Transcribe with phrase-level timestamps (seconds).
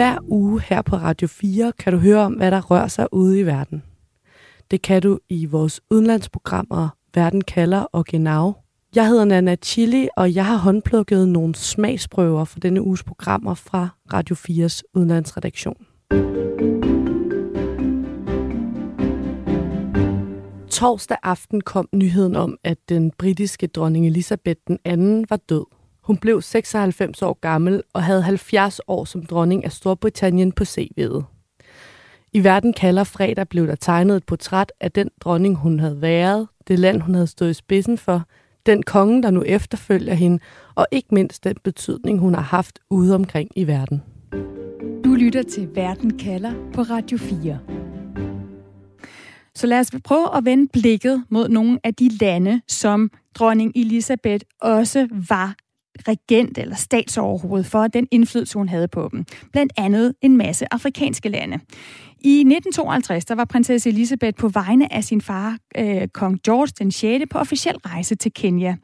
[0.00, 3.40] Hver uge her på Radio 4 kan du høre om, hvad der rører sig ude
[3.40, 3.82] i verden.
[4.70, 8.52] Det kan du i vores udenlandsprogrammer Verden kalder og Genau.
[8.94, 13.88] Jeg hedder Nana Chili, og jeg har håndplukket nogle smagsprøver for denne uges programmer fra
[14.12, 15.76] Radio 4's udenlandsredaktion.
[20.70, 25.79] Torsdag aften kom nyheden om, at den britiske dronning Elisabeth II var død.
[26.10, 31.22] Hun blev 96 år gammel og havde 70 år som dronning af Storbritannien på CV'et.
[32.32, 36.48] I Verden kalder fredag blev der tegnet et portræt af den dronning, hun havde været,
[36.68, 38.22] det land, hun havde stået i spidsen for,
[38.66, 40.38] den konge, der nu efterfølger hende,
[40.74, 44.02] og ikke mindst den betydning, hun har haft ude omkring i verden.
[45.04, 47.58] Du lytter til Verden kalder på Radio 4.
[49.54, 54.44] Så lad os prøve at vende blikket mod nogle af de lande, som dronning Elisabeth
[54.60, 55.54] også var
[56.08, 59.24] regent eller statsoverhoved for den indflydelse, hun havde på dem.
[59.52, 61.58] Blandt andet en masse afrikanske lande.
[62.20, 66.90] I 1952 der var prinsesse Elisabeth på vegne af sin far, øh, kong George den
[66.90, 67.24] 6.
[67.30, 68.76] på officiel rejse til Kenya.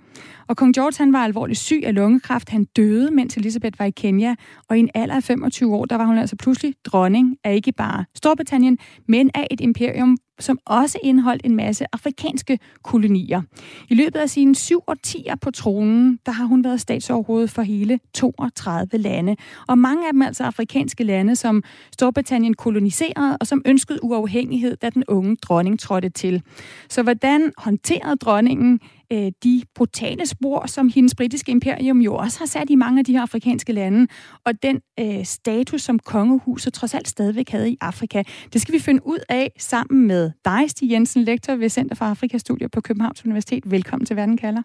[0.48, 2.48] Og kong George han var alvorligt syg af lungekræft.
[2.48, 4.34] Han døde, mens Elisabeth var i Kenya.
[4.68, 7.72] Og i en alder af 25 år, der var hun altså pludselig dronning af ikke
[7.72, 13.42] bare Storbritannien, men af et imperium, som også indeholdt en masse afrikanske kolonier.
[13.88, 18.00] I løbet af sine syv årtier på tronen, der har hun været statsoverhoved for hele
[18.14, 19.36] 32 lande.
[19.68, 24.90] Og mange af dem altså afrikanske lande, som Storbritannien koloniserede, og som ønskede uafhængighed, da
[24.90, 26.42] den unge dronning trådte til.
[26.88, 28.80] Så hvordan håndterede dronningen
[29.12, 33.04] øh, de brutale spor, som hendes britiske imperium jo også har sat i mange af
[33.04, 34.06] de her afrikanske lande,
[34.44, 38.22] og den øh, status, som kongehuset trods alt stadigvæk havde i Afrika.
[38.52, 42.04] Det skal vi finde ud af sammen med dig, Stig Jensen, lektor ved Center for
[42.04, 43.70] Afrikastudier på Københavns Universitet.
[43.70, 44.62] Velkommen til Verden kalder.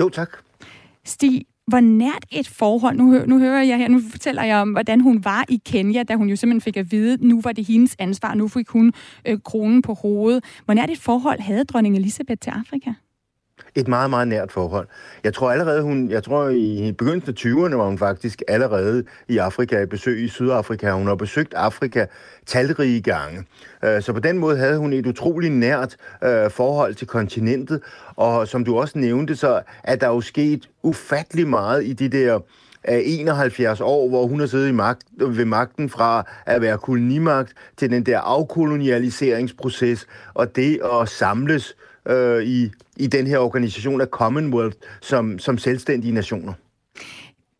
[0.00, 0.28] Jo, tak.
[1.04, 5.00] Stig, hvor nært et forhold, nu, nu hører jeg her, nu fortæller jeg om, hvordan
[5.00, 7.96] hun var i Kenya, da hun jo simpelthen fik at vide, nu var det hendes
[7.98, 8.92] ansvar, nu fik hun
[9.24, 10.44] øh, kronen på hovedet.
[10.64, 12.92] Hvor nært et forhold havde dronning Elisabeth til Afrika?
[13.74, 14.88] Et meget, meget nært forhold.
[15.24, 19.38] Jeg tror allerede, hun, jeg tror i begyndelsen af 20'erne var hun faktisk allerede i
[19.38, 20.92] Afrika, i besøg i Sydafrika.
[20.92, 22.06] Hun har besøgt Afrika
[22.46, 23.44] talrige gange.
[23.84, 27.80] Øh, så på den måde havde hun et utroligt nært øh, forhold til kontinentet.
[28.16, 32.34] Og som du også nævnte, så er der jo sket ufattelig meget i de der
[32.88, 37.52] øh, 71 år, hvor hun har siddet i magt, ved magten fra at være kolonimagt
[37.76, 44.00] til den der afkolonialiseringsproces, og det at samles øh, Øh, i, i den her organisation
[44.00, 46.52] af Commonwealth som, som selvstændige nationer.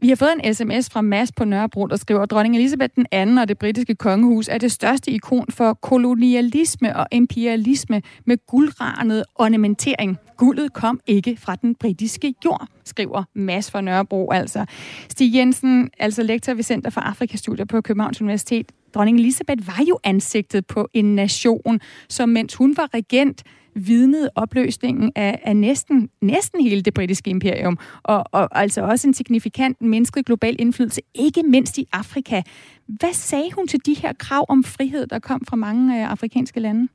[0.01, 3.07] Vi har fået en sms fra Mads på Nørrebro, der skriver, at dronning Elisabeth den
[3.13, 9.25] anden og det britiske kongehus er det største ikon for kolonialisme og imperialisme med guldranet
[9.35, 10.19] ornamentering.
[10.37, 14.65] Guldet kom ikke fra den britiske jord, skriver Mads fra Nørrebro altså.
[15.09, 18.73] Stig Jensen, altså lektor ved Center for Afrikastudier på Københavns Universitet.
[18.95, 23.43] Dronning Elisabeth var jo ansigtet på en nation, som mens hun var regent,
[23.87, 29.15] vidnede opløsningen af, af næsten, næsten hele det britiske imperium, og, og altså også en
[29.15, 32.43] signifikant menneskelig global indflydelse, ikke mindst i Afrika.
[32.87, 36.61] Hvad sagde hun til de her krav om frihed, der kom fra mange øh, afrikanske
[36.61, 36.89] lande?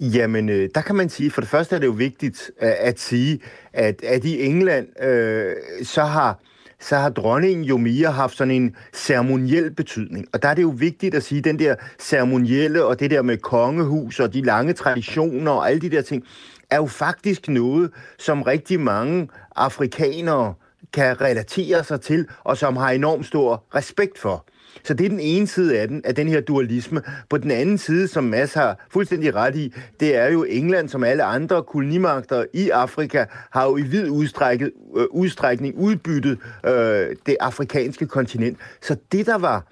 [0.00, 3.00] Jamen, øh, der kan man sige, for det første er det jo vigtigt at, at
[3.00, 3.40] sige,
[3.72, 6.40] at, at i England, øh, så har
[6.80, 10.26] så har dronningen jo mere haft sådan en ceremoniel betydning.
[10.32, 13.22] Og der er det jo vigtigt at sige, at den der ceremonielle og det der
[13.22, 16.24] med kongehus og de lange traditioner og alle de der ting,
[16.70, 20.54] er jo faktisk noget, som rigtig mange afrikanere
[20.92, 24.44] kan relatere sig til, og som har enormt stor respekt for.
[24.84, 27.02] Så det er den ene side af den, af den her dualisme.
[27.30, 31.04] På den anden side, som Mads har fuldstændig ret i, det er jo England, som
[31.04, 37.36] alle andre kolonimagter i Afrika, har jo i vid udstrækket, øh, udstrækning udbyttet øh, det
[37.40, 38.58] afrikanske kontinent.
[38.80, 39.64] Så det, der var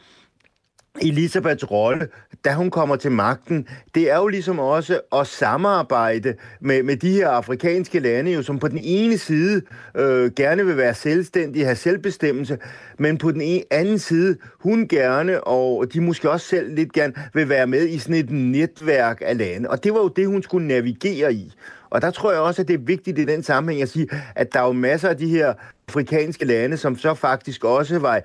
[1.02, 2.08] Elisabeths rolle,
[2.44, 7.12] da hun kommer til magten, det er jo ligesom også at samarbejde med, med de
[7.12, 9.62] her afrikanske lande, jo, som på den ene side
[9.96, 12.58] øh, gerne vil være selvstændige, have selvbestemmelse,
[12.98, 17.14] men på den ene, anden side, hun gerne, og de måske også selv lidt gerne,
[17.34, 19.70] vil være med i sådan et netværk af lande.
[19.70, 21.52] Og det var jo det, hun skulle navigere i.
[21.90, 24.52] Og der tror jeg også, at det er vigtigt i den sammenhæng at sige, at
[24.52, 25.54] der er jo masser af de her
[25.88, 28.20] afrikanske lande, som så faktisk også var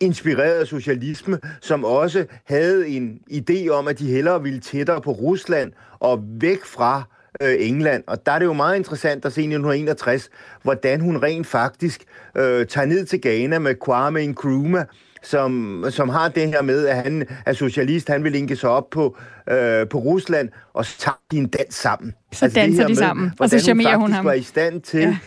[0.00, 5.10] inspireret af socialisme, som også havde en idé om, at de hellere ville tættere på
[5.10, 7.02] Rusland og væk fra
[7.42, 8.04] øh, England.
[8.06, 10.30] Og der er det jo meget interessant at se i 1961,
[10.62, 12.04] hvordan hun rent faktisk
[12.36, 14.84] øh, tager ned til Ghana med Kwame Nkrumah,
[15.22, 18.90] som, som har det her med, at han er socialist, han vil linke sig op
[18.90, 19.16] på,
[19.50, 22.14] øh, på Rusland, og så tager de en dans sammen.
[22.32, 24.24] Så altså danser de med, sammen, og så charmerer hun, hun ham.
[24.24, 25.00] var i stand til...
[25.00, 25.18] Ja.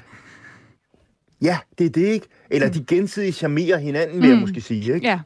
[1.42, 2.28] ja, det er det, ikke?
[2.52, 2.74] Eller mm.
[2.74, 4.34] de gensidigt charmerer hinanden, vil mm.
[4.34, 4.94] jeg måske sige.
[4.94, 5.08] Ikke?
[5.08, 5.20] Ja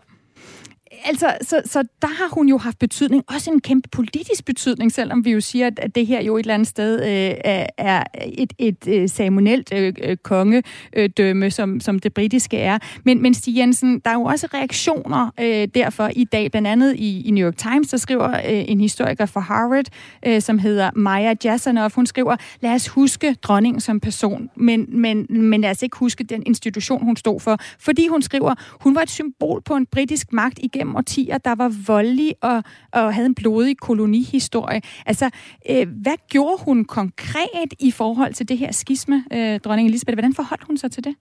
[1.06, 5.26] altså, så, så der har hun jo haft betydning, også en kæmpe politisk betydning, selvom
[5.26, 8.88] vi jo siger, at det her jo et eller andet sted øh, er et, et,
[8.88, 12.80] øh, ceremonielt øh, øh, kongedømme, som, som det britiske er.
[13.04, 16.96] Men, men Stig Jensen, der er jo også reaktioner øh, derfor i dag, blandt andet
[16.96, 19.86] i, i New York Times, der skriver øh, en historiker fra Harvard,
[20.26, 25.28] øh, som hedder Maya Jasanoff, hun skriver, lad os huske dronningen som person, men, men,
[25.30, 27.58] men lad os ikke huske den institution, hun stod for.
[27.80, 31.74] Fordi hun skriver, hun var et symbol på en britisk magt igennem årtier, der var
[31.88, 34.82] voldelig og, og havde en blodig kolonihistorie.
[35.06, 35.30] Altså,
[35.70, 40.16] øh, hvad gjorde hun konkret i forhold til det her skisme, øh, dronning Elisabeth?
[40.16, 41.16] Hvordan forholdt hun sig til det?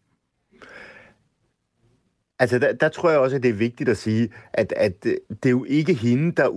[2.38, 5.14] Altså, der, der tror jeg også, at det er vigtigt at sige, at, at øh,
[5.28, 6.48] det er jo ikke hende, der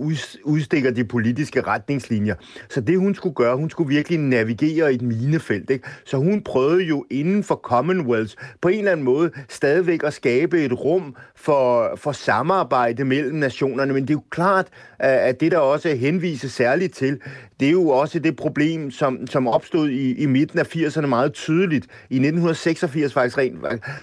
[0.44, 2.34] udstikker de politiske retningslinjer.
[2.68, 5.70] Så det, hun skulle gøre, hun skulle virkelig navigere i et minefelt.
[5.70, 5.88] Ikke?
[6.04, 10.64] Så hun prøvede jo inden for Commonwealth på en eller anden måde stadigvæk at skabe
[10.64, 13.92] et rum for, for samarbejde mellem nationerne.
[13.92, 14.66] Men det er jo klart,
[14.98, 17.20] at det der også henviser særligt til,
[17.60, 21.32] det er jo også det problem, som, som opstod i, i midten af 80'erne meget
[21.32, 23.58] tydeligt, i 1986 faktisk rent,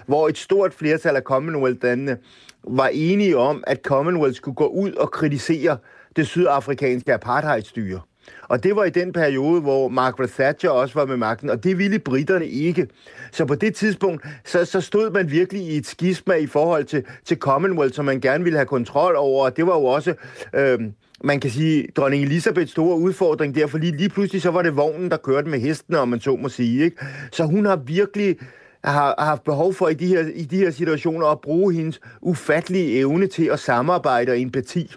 [0.06, 2.16] hvor et stort flertal af Commonwealth-landene
[2.64, 5.76] var enige om, at Commonwealth skulle gå ud og kritisere
[6.16, 8.00] det sydafrikanske apartheidstyre.
[8.42, 11.78] Og det var i den periode, hvor Margaret Thatcher også var med magten, og det
[11.78, 12.88] ville britterne ikke.
[13.32, 17.04] Så på det tidspunkt, så, så stod man virkelig i et skisma i forhold til,
[17.24, 20.14] til Commonwealth, som man gerne ville have kontrol over, og det var jo også...
[20.54, 20.78] Øh,
[21.24, 25.10] man kan sige, dronning Elisabeths store udfordring der, for lige, pludselig så var det vognen,
[25.10, 26.84] der kørte med hestene, om man så må sige.
[26.84, 26.96] Ikke?
[27.32, 28.36] Så hun har virkelig
[28.84, 32.00] har, har haft behov for i de, her, i de her situationer at bruge hendes
[32.20, 34.92] ufattelige evne til at samarbejde og empati.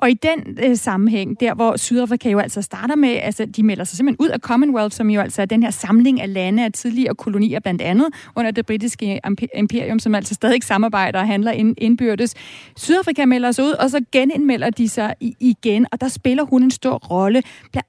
[0.00, 3.84] Og i den øh, sammenhæng, der hvor Sydafrika jo altså starter med, altså de melder
[3.84, 6.72] sig simpelthen ud af Commonwealth, som jo altså er den her samling af lande af
[6.72, 9.20] tidligere kolonier blandt andet under det britiske
[9.54, 12.34] imperium, som altså stadig samarbejder og handler ind, indbyrdes.
[12.76, 16.62] Sydafrika melder sig ud, og så genindmelder de sig i, igen, og der spiller hun
[16.62, 17.42] en stor rolle.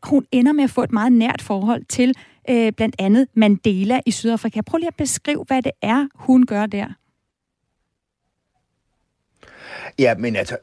[0.03, 2.13] Hun ender med at få et meget nært forhold til
[2.49, 4.61] øh, blandt andet Mandela i Sydafrika.
[4.61, 6.87] Prøv lige at beskrive, hvad det er, hun gør der.
[9.99, 10.57] Ja, men altså,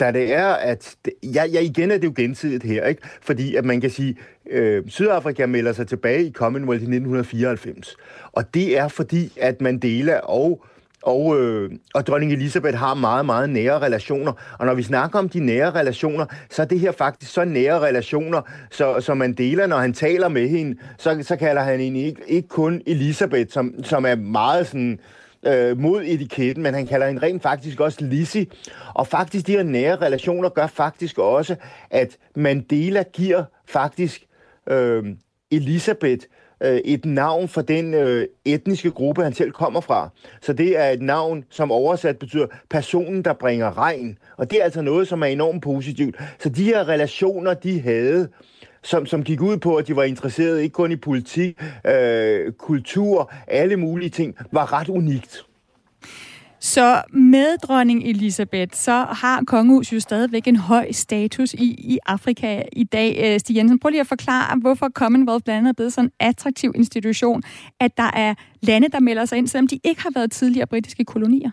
[0.00, 0.96] da det er, at...
[1.04, 3.02] Det, ja, ja, igen er det jo gensidigt her, ikke?
[3.22, 4.16] Fordi at man kan sige,
[4.50, 7.96] øh, Sydafrika melder sig tilbage i Commonwealth i 1994.
[8.32, 10.64] Og det er fordi, at Mandela og
[11.02, 14.32] og, øh, og dronning Elisabeth har meget, meget nære relationer.
[14.58, 17.80] Og når vi snakker om de nære relationer, så er det her faktisk så nære
[17.80, 22.22] relationer, så, så Mandela, når han taler med hende, så, så kalder han hende ikke,
[22.26, 24.98] ikke kun Elisabeth, som, som er meget sådan øh,
[25.46, 28.46] Øh, mod etiketten, men han kalder hende rent faktisk også Lizzie.
[28.94, 31.56] Og faktisk de her nære relationer gør faktisk også,
[31.90, 34.26] at Mandela giver faktisk
[34.70, 35.04] øh,
[35.50, 36.26] Elisabeth
[36.60, 40.08] øh, et navn for den øh, etniske gruppe, han selv kommer fra.
[40.40, 44.18] Så det er et navn, som oversat betyder personen, der bringer regn.
[44.36, 46.16] Og det er altså noget, som er enormt positivt.
[46.38, 48.28] Så de her relationer, de havde,
[48.82, 53.32] som, som gik ud på, at de var interesserede ikke kun i politik, øh, kultur,
[53.46, 55.44] alle mulige ting, var ret unikt.
[56.60, 62.62] Så med dronning Elisabeth, så har kongehus jo stadigvæk en høj status i, i Afrika
[62.72, 63.20] i dag.
[63.24, 66.12] Øh, Stig Jensen, prøv lige at forklare, hvorfor Commonwealth blandt andet er blevet sådan en
[66.20, 67.42] attraktiv institution,
[67.80, 71.04] at der er lande, der melder sig ind, selvom de ikke har været tidligere britiske
[71.04, 71.50] kolonier.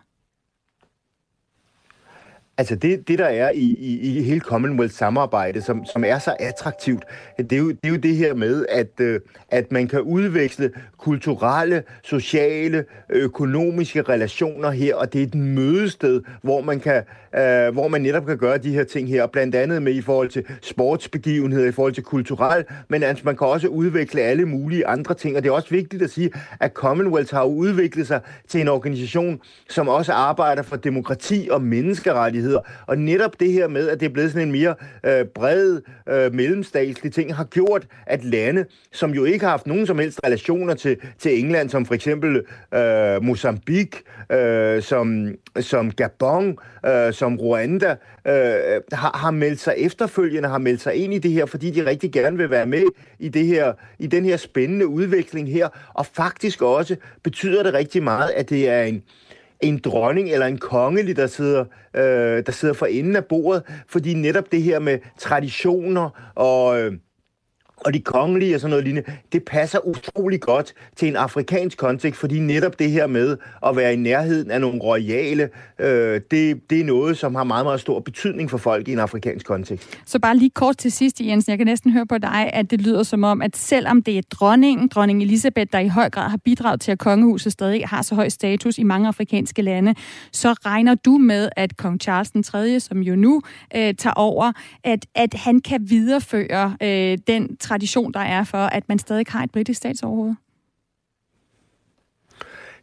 [2.57, 7.03] Altså det, det der er i, i, i hele Commonwealth-samarbejdet, som, som er så attraktivt,
[7.37, 9.19] det er jo det, er jo det her med, at, øh,
[9.49, 16.61] at man kan udveksle kulturelle, sociale, økonomiske relationer her, og det er et mødested, hvor
[16.61, 17.03] man, kan,
[17.37, 20.29] øh, hvor man netop kan gøre de her ting her, blandt andet med i forhold
[20.29, 25.13] til sportsbegivenheder, i forhold til kulturel, men altså man kan også udvikle alle mulige andre
[25.13, 28.67] ting, og det er også vigtigt at sige, at Commonwealth har udviklet sig til en
[28.67, 29.39] organisation,
[29.69, 32.59] som også arbejder for demokrati og menneskerettigheder.
[32.87, 34.75] Og netop det her med, at det er blevet sådan en mere
[35.05, 39.87] øh, bred øh, mellemstatslig ting, har gjort, at lande, som jo ikke har haft nogen
[39.87, 42.41] som helst relationer til, til England, som for eksempel
[42.73, 44.01] øh, Mozambique,
[44.31, 45.27] øh, som,
[45.59, 47.95] som Gabon, øh, som Rwanda,
[48.27, 51.85] øh, har, har meldt sig efterfølgende, har meldt sig ind i det her, fordi de
[51.85, 52.85] rigtig gerne vil være med
[53.19, 55.69] i, det her, i den her spændende udvikling her.
[55.93, 59.03] Og faktisk også betyder det rigtig meget, at det er en,
[59.61, 61.65] en dronning eller en kongelig, der sidder,
[61.95, 66.93] øh, der sidder for enden af bordet, fordi netop det her med traditioner og, øh,
[67.77, 72.19] og de kongelige og sådan noget lignende, det passer utrolig godt til en afrikansk kontekst,
[72.19, 76.79] fordi netop det her med at være i nærheden af nogle royale, øh, det, det
[76.79, 79.99] er noget, som har meget, meget stor betydning for folk i en afrikansk kontekst.
[80.05, 82.81] Så bare lige kort til sidst, Jensen, jeg kan næsten høre på dig, at det
[82.81, 86.37] lyder som om, at selvom det er dronningen, dronning Elisabeth, der i høj grad har
[86.37, 89.95] bidraget til, at kongehuset stadig har så høj status i mange afrikanske lande,
[90.31, 93.41] så regner du med, at kong Charles den 3., som jo nu
[93.75, 94.51] øh, tager over,
[94.83, 99.43] at, at han kan videreføre øh, den tradition, der er for, at man stadig har
[99.43, 100.35] et britisk statsoverhoved?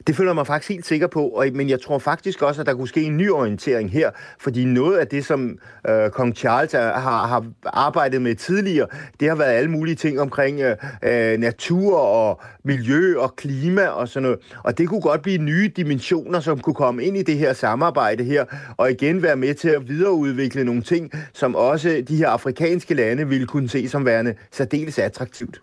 [0.06, 2.66] Det føler jeg mig faktisk helt sikker på, og, men jeg tror faktisk også, at
[2.66, 6.74] der kunne ske en ny orientering her, fordi noget af det, som øh, kong Charles
[6.74, 8.86] er, har, har arbejdet med tidligere,
[9.20, 14.08] det har været alle mulige ting omkring øh, øh, natur og miljø og klima og
[14.08, 14.38] sådan noget.
[14.64, 18.24] Og det kunne godt blive nye dimensioner, som kunne komme ind i det her samarbejde
[18.24, 18.44] her,
[18.76, 23.28] og igen være med til at videreudvikle nogle ting, som også de her afrikanske lande
[23.28, 25.60] ville kunne se som værende særdeles attraktivt.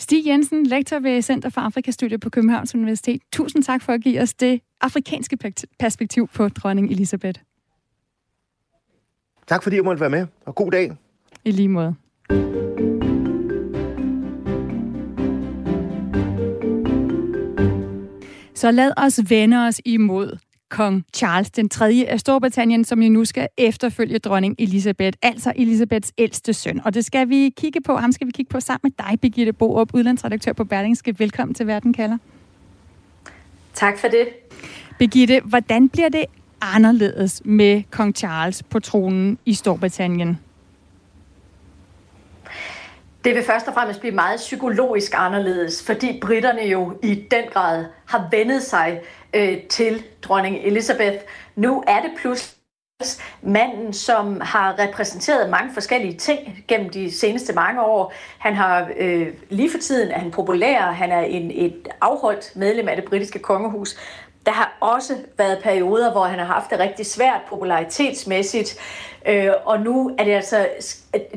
[0.00, 3.22] Stig Jensen, lektor ved Center for Afrikastudier på Københavns Universitet.
[3.32, 5.38] Tusind tak for at give os det afrikanske
[5.78, 7.40] perspektiv på dronning Elisabeth.
[9.46, 10.96] Tak fordi jeg måtte være med, og god dag.
[11.44, 11.94] I lige måde.
[18.54, 22.04] Så lad os vende os imod kong Charles den 3.
[22.08, 26.80] af Storbritannien, som jo nu skal efterfølge dronning Elisabeth, altså Elisabeths ældste søn.
[26.84, 27.96] Og det skal vi kigge på.
[27.96, 31.18] Ham skal vi kigge på sammen med dig, Birgitte Borup, udlandsredaktør på Berlingske.
[31.18, 32.18] Velkommen til Verden kalder.
[33.74, 34.28] Tak for det.
[34.98, 36.24] Birgitte, hvordan bliver det
[36.60, 40.38] anderledes med kong Charles på tronen i Storbritannien?
[43.28, 47.84] Det vil først og fremmest blive meget psykologisk anderledes, fordi britterne jo i den grad
[48.06, 49.00] har vendet sig
[49.34, 51.16] øh, til dronning Elizabeth.
[51.56, 52.58] Nu er det pludselig
[53.42, 58.12] manden, som har repræsenteret mange forskellige ting gennem de seneste mange år.
[58.38, 62.88] Han har øh, lige for tiden er han populær, han er en, et afholdt medlem
[62.88, 63.96] af det britiske kongehus.
[64.48, 68.78] Der har også været perioder, hvor han har haft det rigtig svært popularitetsmæssigt.
[69.26, 70.68] Øh, og nu er det altså,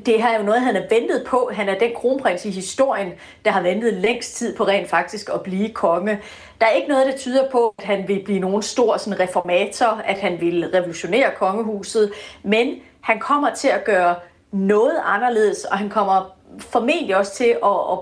[0.06, 1.52] det her er jo noget, han har ventet på.
[1.54, 3.12] Han er den kronprins i historien,
[3.46, 6.20] der har ventet længst tid på rent faktisk at blive konge.
[6.62, 10.02] Der er ikke noget, der tyder på, at han vil blive nogen stor sådan, reformator,
[10.06, 12.12] at han vil revolutionere kongehuset,
[12.44, 14.16] men han kommer til at gøre
[14.52, 18.00] noget anderledes, og han kommer formentlig også til at, at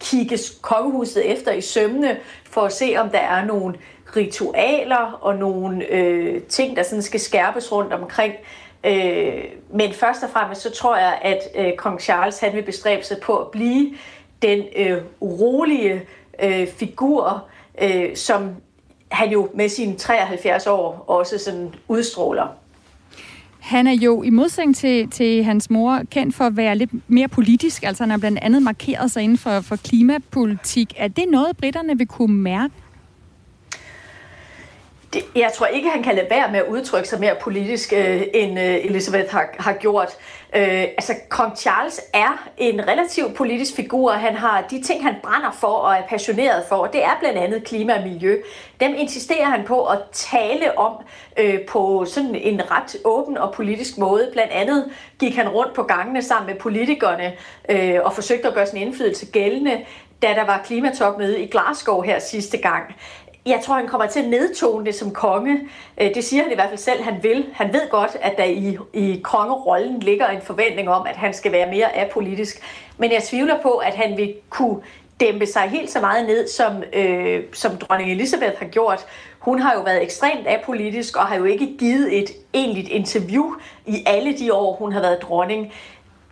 [0.00, 2.16] kigge kongehuset efter i sømne,
[2.50, 3.74] for at se, om der er nogle
[4.16, 8.34] ritualer og nogle øh, ting, der sådan skal skærpes rundt omkring.
[8.84, 13.04] Øh, men først og fremmest så tror jeg, at øh, kong Charles han vil bestræbe
[13.04, 13.94] sig på at blive
[14.42, 16.02] den øh, rolige
[16.42, 17.44] øh, figur,
[17.82, 18.50] øh, som
[19.10, 22.46] han jo med sine 73 år også sådan udstråler.
[23.60, 27.28] Han er jo i modsætning til, til hans mor kendt for at være lidt mere
[27.28, 30.94] politisk, altså han har blandt andet markeret sig inden for, for klimapolitik.
[30.96, 32.74] Er det noget, britterne vil kunne mærke
[35.14, 38.22] det, jeg tror ikke, han kan lade være med at udtrykke sig mere politisk, øh,
[38.34, 40.08] end øh, Elizabeth har, har gjort.
[40.56, 44.12] Øh, altså, kong Charles er en relativt politisk figur.
[44.12, 47.64] Han har de ting, han brænder for og er passioneret for, det er blandt andet
[47.64, 48.36] klima og miljø.
[48.80, 50.92] Dem insisterer han på at tale om
[51.38, 54.28] øh, på sådan en ret åben og politisk måde.
[54.32, 57.32] Blandt andet gik han rundt på gangene sammen med politikerne
[57.68, 59.84] øh, og forsøgte at gøre sin indflydelse gældende
[60.24, 62.94] da der var klimatopmøde i Glasgow her sidste gang.
[63.46, 65.68] Jeg tror, han kommer til at nedtone det som konge.
[66.00, 67.46] Øh, det siger han i hvert fald selv, han vil.
[67.52, 71.52] Han ved godt, at der i, i kongerollen ligger en forventning om, at han skal
[71.52, 72.62] være mere apolitisk.
[72.98, 74.80] Men jeg tvivler på, at han vil kunne
[75.20, 79.06] dæmpe sig helt så meget ned, som, øh, som dronning Elisabeth har gjort.
[79.38, 83.54] Hun har jo været ekstremt apolitisk og har jo ikke givet et egentligt interview
[83.86, 85.72] i alle de år, hun har været dronning.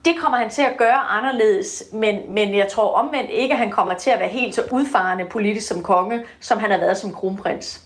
[0.04, 3.71] Det kommer han til at gøre anderledes, men, men jeg tror omvendt ikke, at han
[3.71, 7.12] kommer til at være helt så udfarende politisk som konge, som han har været som
[7.12, 7.82] kronprins.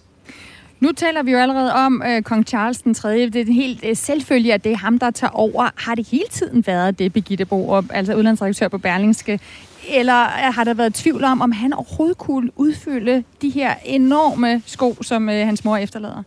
[0.80, 3.28] Nu taler vi jo allerede om øh, kong Charles den 3.
[3.28, 5.70] Det er helt øh, selvfølgelig, at det er ham, der tager over.
[5.76, 9.40] Har det hele tiden været det, Birgitte Borup, altså udlandsredaktør på Berlingske?
[9.88, 14.62] Eller øh, har der været tvivl om, om han overhovedet kunne udfylde de her enorme
[14.66, 16.22] sko, som øh, hans mor efterlader?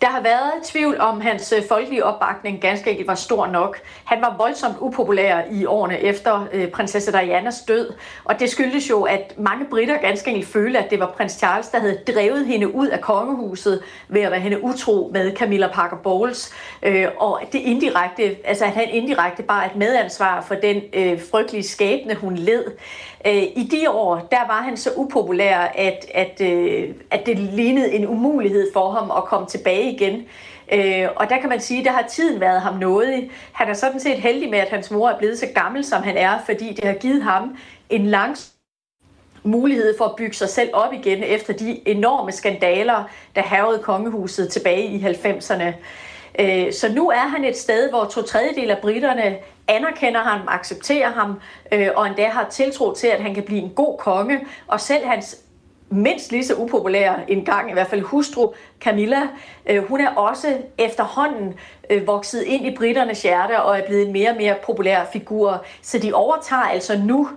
[0.00, 3.80] Der har været tvivl om hans øh, folkelige opbakning ganske enkelt var stor nok.
[4.04, 7.92] Han var voldsomt upopulær i årene efter øh, prinsesse Dianas død,
[8.24, 11.68] og det skyldes jo, at mange britter ganske enkelt følte, at det var prins Charles,
[11.68, 15.96] der havde drevet hende ud af kongehuset ved at være hende utro med Camilla Parker
[15.96, 16.52] Bowles,
[16.82, 21.68] øh, og det indirekte, altså at han indirekte bare et medansvar for den øh, frygtelige
[21.68, 22.64] skæbne, hun led.
[23.26, 27.92] Øh, I de år, der var han så upopulær, at, at, øh, at det lignede
[27.92, 30.24] en umulighed for ham at komme tilbage igen.
[30.72, 33.30] Øh, og der kan man sige, at der har tiden været ham noget.
[33.52, 36.16] Han er sådan set heldig med, at hans mor er blevet så gammel, som han
[36.16, 37.56] er, fordi det har givet ham
[37.90, 38.36] en lang
[39.42, 43.04] mulighed for at bygge sig selv op igen efter de enorme skandaler,
[43.36, 45.72] der havede kongehuset tilbage i 90'erne.
[46.40, 49.36] Øh, så nu er han et sted, hvor to tredjedel af britterne
[49.68, 51.40] anerkender ham, accepterer ham,
[51.72, 54.40] øh, og endda har tiltro til, at han kan blive en god konge.
[54.66, 55.36] Og selv hans
[55.90, 59.22] mindst lige så upopulære en gang, i hvert fald hustru Camilla,
[59.66, 61.54] øh, hun er også efterhånden
[61.90, 65.64] øh, vokset ind i britternes hjerte og er blevet en mere og mere populær figur.
[65.82, 67.28] Så de overtager altså nu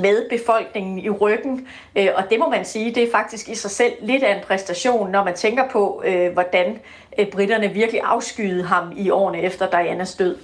[0.00, 1.68] med befolkningen i ryggen.
[1.96, 4.44] Øh, og det må man sige, det er faktisk i sig selv lidt af en
[4.46, 6.78] præstation, når man tænker på, øh, hvordan
[7.18, 10.36] øh, britterne virkelig afskyede ham i årene efter Dianas død.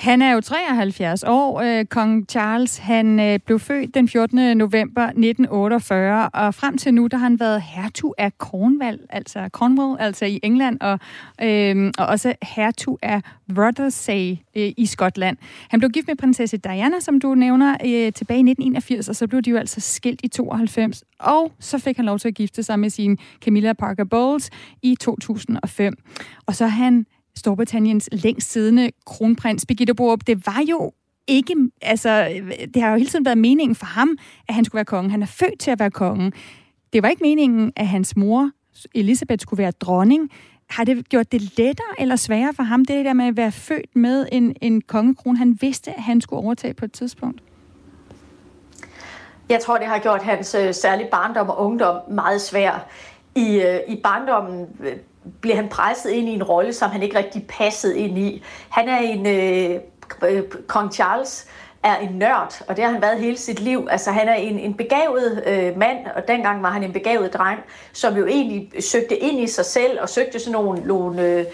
[0.00, 2.78] Han er jo 73 år, øh, kong Charles.
[2.78, 4.58] Han øh, blev født den 14.
[4.58, 10.00] november 1948, og frem til nu der har han været hertug af Cornwall, altså Cornwall,
[10.00, 10.98] altså i England, og,
[11.42, 13.22] øh, og også hertug af
[13.58, 15.36] Rothersay øh, i Skotland.
[15.68, 19.26] Han blev gift med prinsesse Diana, som du nævner, øh, tilbage i 1981, og så
[19.26, 22.62] blev de jo altså skilt i 92, og så fik han lov til at gifte
[22.62, 24.50] sig med sin Camilla Parker Bowles
[24.82, 25.94] i 2005.
[26.46, 27.06] Og så han
[27.40, 30.26] Storbritanniens længst siddende kronprins Birgitte Borup.
[30.26, 30.92] Det var jo
[31.26, 32.42] ikke, altså,
[32.74, 34.18] det har jo hele tiden været meningen for ham,
[34.48, 35.10] at han skulle være konge.
[35.10, 36.32] Han er født til at være konge.
[36.92, 38.50] Det var ikke meningen, at hans mor,
[38.94, 40.30] Elisabeth, skulle være dronning.
[40.70, 43.96] Har det gjort det lettere eller sværere for ham, det der med at være født
[43.96, 45.38] med en, en kongekrone?
[45.38, 47.42] Han vidste, at han skulle overtage på et tidspunkt.
[49.48, 52.86] Jeg tror, det har gjort hans øh, særlige barndom og ungdom meget svær.
[53.34, 54.96] I, øh, i barndommen øh,
[55.40, 58.44] bliver han presset ind i en rolle, som han ikke rigtig passede ind i.
[58.70, 59.80] Han er en øh,
[60.22, 61.46] øh kong Charles
[61.82, 63.88] er en nørd, og det har han været hele sit liv.
[63.90, 67.60] Altså han er en, en begavet øh, mand, og dengang var han en begavet dreng,
[67.92, 71.44] som jo egentlig søgte ind i sig selv og søgte sådan nogle, nogle øh,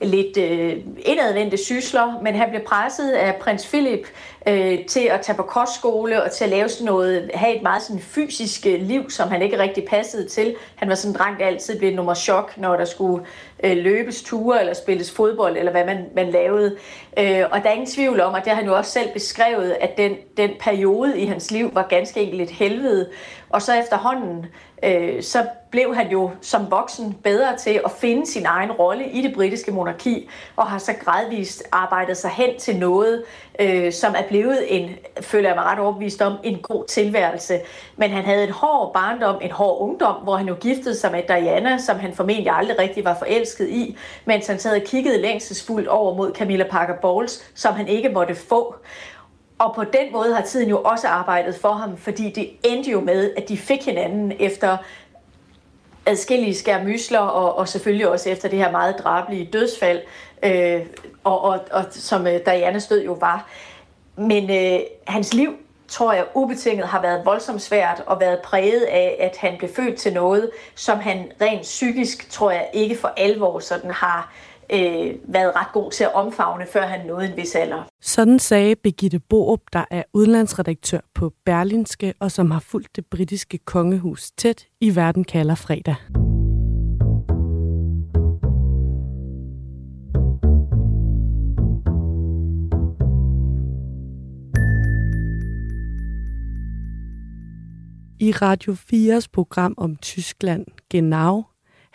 [0.00, 4.06] lidt øh, indadvendte sysler, men han blev presset af prins Philip
[4.48, 7.82] øh, til at tage på kostskole og til at lave sådan noget, have et meget
[7.82, 10.54] sådan fysisk øh, liv, som han ikke rigtig passede til.
[10.76, 13.24] Han var sådan en dreng, der altid blev nummer chok, når der skulle
[13.64, 16.76] øh, løbes ture eller spilles fodbold, eller hvad man, man lavede.
[17.18, 19.76] Øh, og der er ingen tvivl om, at det har han jo også selv beskrevet,
[19.80, 23.08] at den, den periode i hans liv var ganske enkelt et helvede.
[23.50, 24.46] Og så efterhånden,
[24.82, 29.22] øh, så blev han jo som voksen bedre til at finde sin egen rolle i
[29.22, 33.24] det britiske monarki, og har så gradvist arbejdet sig hen til noget,
[33.60, 37.60] øh, som er blevet en, føler jeg mig ret overbevist om, en god tilværelse.
[37.96, 41.22] Men han havde en hård barndom, en hård ungdom, hvor han jo giftede sig med
[41.28, 45.88] Diana, som han formentlig aldrig rigtig var forelsket i, mens han sad og kiggede længselsfuldt
[45.88, 48.74] over mod Camilla Parker Bowles, som han ikke måtte få.
[49.58, 53.00] Og på den måde har tiden jo også arbejdet for ham, fordi det endte jo
[53.00, 54.76] med, at de fik hinanden efter
[56.06, 60.00] adskillige skærmysler, og, og selvfølgelig også efter det her meget drabelige dødsfald,
[60.42, 60.86] øh,
[61.24, 63.48] og, og, og som øh, Dianas død jo var.
[64.16, 65.54] Men øh, hans liv,
[65.88, 69.96] tror jeg, ubetinget har været voldsomt svært og været præget af, at han blev født
[69.96, 75.14] til noget, som han rent psykisk, tror jeg, ikke for alvor sådan har øh, Øh,
[75.24, 77.82] været ret god til at omfavne, før han nåede en vis alder.
[78.00, 83.58] Sådan sagde Birgitte Borup, der er udenlandsredaktør på Berlinske, og som har fulgt det britiske
[83.58, 85.96] kongehus tæt i Verden kalder fredag.
[98.20, 101.42] I Radio 4's program om Tyskland, Genau,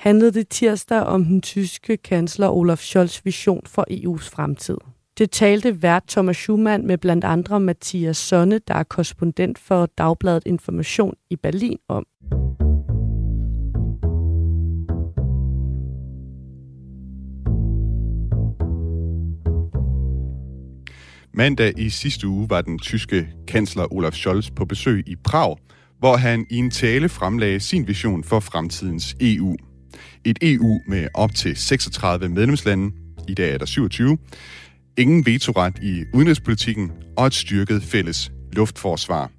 [0.02, 4.78] handlede det tirsdag om den tyske kansler Olaf Scholz vision for EU's fremtid.
[5.18, 10.44] Det talte vært Thomas Schumann med blandt andre Mathias Sonne, der er korrespondent for Dagbladet
[10.46, 12.06] Information i Berlin om.
[21.34, 25.58] Mandag i sidste uge var den tyske kansler Olaf Scholz på besøg i Prag,
[26.00, 29.56] hvor han i en tale fremlagde sin vision for fremtidens EU.
[30.26, 32.96] Et EU med op til 36 medlemslande,
[33.28, 34.18] i dag er der 27,
[34.98, 39.32] ingen vetoret i udenrigspolitikken og et styrket fælles luftforsvar.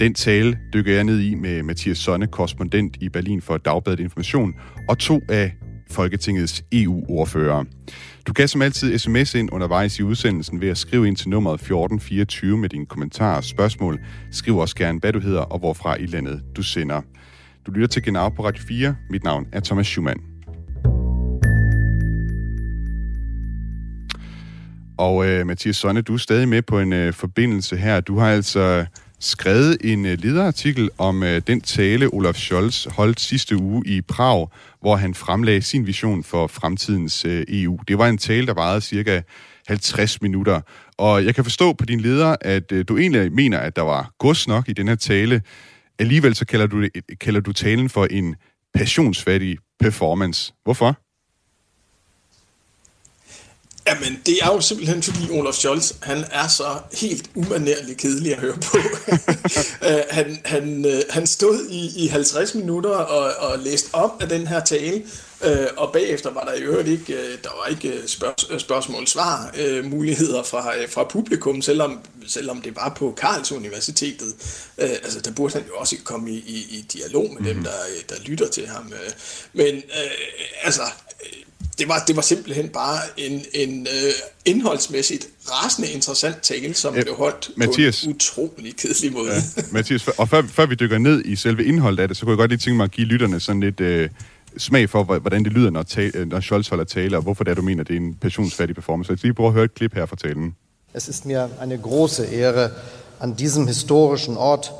[0.00, 4.54] Den tale dykker jeg ned i med Mathias Sonne, korrespondent i Berlin for Dagbladet Information,
[4.88, 5.52] og to af
[5.90, 7.64] Folketingets EU-ordfører.
[8.26, 11.54] Du kan som altid sms ind undervejs i udsendelsen ved at skrive ind til nummeret
[11.54, 13.98] 1424 med dine kommentarer og spørgsmål.
[14.30, 17.02] Skriv også gerne, hvad du hedder og hvorfra i landet du sender.
[17.68, 18.96] Du lytter til Genau på Radio 4.
[19.10, 20.20] Mit navn er Thomas Schumann.
[24.98, 28.00] Og øh, Mathias Sonne, du er stadig med på en øh, forbindelse her.
[28.00, 28.86] Du har altså
[29.20, 34.48] skrevet en øh, lederartikel om øh, den tale, Olaf Scholz holdt sidste uge i Prag,
[34.80, 37.78] hvor han fremlagde sin vision for fremtidens øh, EU.
[37.88, 39.20] Det var en tale, der varede cirka
[39.68, 40.60] 50 minutter.
[40.98, 44.12] Og jeg kan forstå på din leder, at øh, du egentlig mener, at der var
[44.18, 45.42] gods nok i den her tale.
[45.98, 48.36] Alligevel så kalder du, det, kalder du talen for en
[48.74, 50.52] passionsfattig performance.
[50.64, 50.96] Hvorfor?
[53.88, 58.40] Jamen, det er jo simpelthen, fordi Olaf Scholz, han er så helt umanerlig kedelig at
[58.40, 58.78] høre på.
[59.84, 64.28] Øh, han, han, øh, han stod i, i 50 minutter og, og læste op af
[64.28, 65.02] den her tale,
[65.44, 70.72] øh, og bagefter var der i øvrigt ikke, der var ikke spørg, spørgsmål-svar muligheder fra,
[70.88, 74.34] fra publikum, selvom, selvom det var på Karls Universitetet.
[74.78, 77.46] altså, der burde han jo også komme i, i, i dialog med mm-hmm.
[77.46, 77.64] dem, mhm.
[77.64, 78.92] der, der lytter til ham.
[79.52, 79.82] Men
[80.62, 80.82] altså,
[81.78, 84.12] det var, det var simpelthen bare en, en uh,
[84.44, 89.32] indholdsmæssigt rasende interessant tale, som ja, blev holdt Mathias, på en utrolig kedelig måde.
[89.32, 92.32] Ja, Mathias, og før, før vi dykker ned i selve indholdet af det, så kunne
[92.32, 94.10] jeg godt lige tænke mig at give lytterne sådan lidt uh,
[94.58, 97.54] smag for, hvordan det lyder, når, ta- når Scholz holder tale, og hvorfor det er,
[97.54, 99.06] du mener, det er en passionsfattig performance.
[99.06, 100.54] Så jeg lige prøve at høre et klip her fra talen.
[100.94, 102.70] Es ist mir eine große Ehre,
[103.20, 104.72] an diesem historischen Ort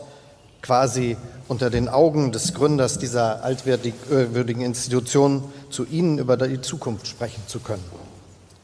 [0.63, 1.17] quasi
[1.49, 7.61] unter den Augen des Gründers dieser altwürdigen Institution zu Ihnen über die Zukunft sprechen zu
[7.61, 7.85] können.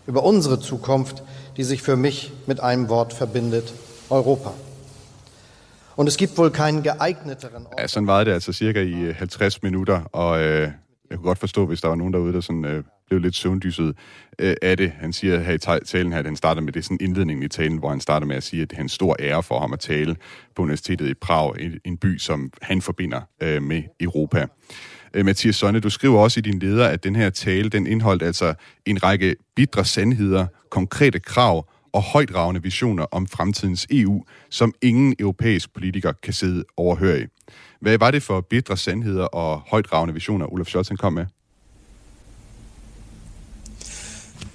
[0.06, 1.22] Über unsere Zukunft,
[1.56, 3.72] die sich für mich mit einem Wort verbindet,
[4.10, 4.52] Europa.
[5.96, 7.78] Und es gibt wohl keinen geeigneteren Ort.
[7.80, 10.68] Ja, sådan var det altså cirka i 50 minutter, og øh,
[11.14, 13.96] jeg kunne godt forstå, hvis der var nogen derude, der sådan, øh, blev lidt søvndyset
[14.38, 14.90] øh, af det.
[14.90, 17.79] Han siger her i talen her, at han starter med det sådan indledningen i talen,
[17.79, 19.81] hvor han starter med at sige, at det er en stor ære for ham at
[19.81, 20.16] tale
[20.57, 24.46] på universitetet i Prag, en, en by, som han forbinder øh, med Europa.
[25.14, 28.22] Øh, Mathias Sonne, du skriver også i din leder, at den her tale, den indeholdt
[28.22, 28.55] altså
[28.87, 35.74] en række bitre sandheder, konkrete krav og højdragende visioner om fremtidens EU, som ingen europæisk
[35.74, 37.24] politiker kan sidde overhøre i.
[37.85, 41.27] Hvad var det for bidre sandheder og højdragende visioner, Olaf Scholz kom med?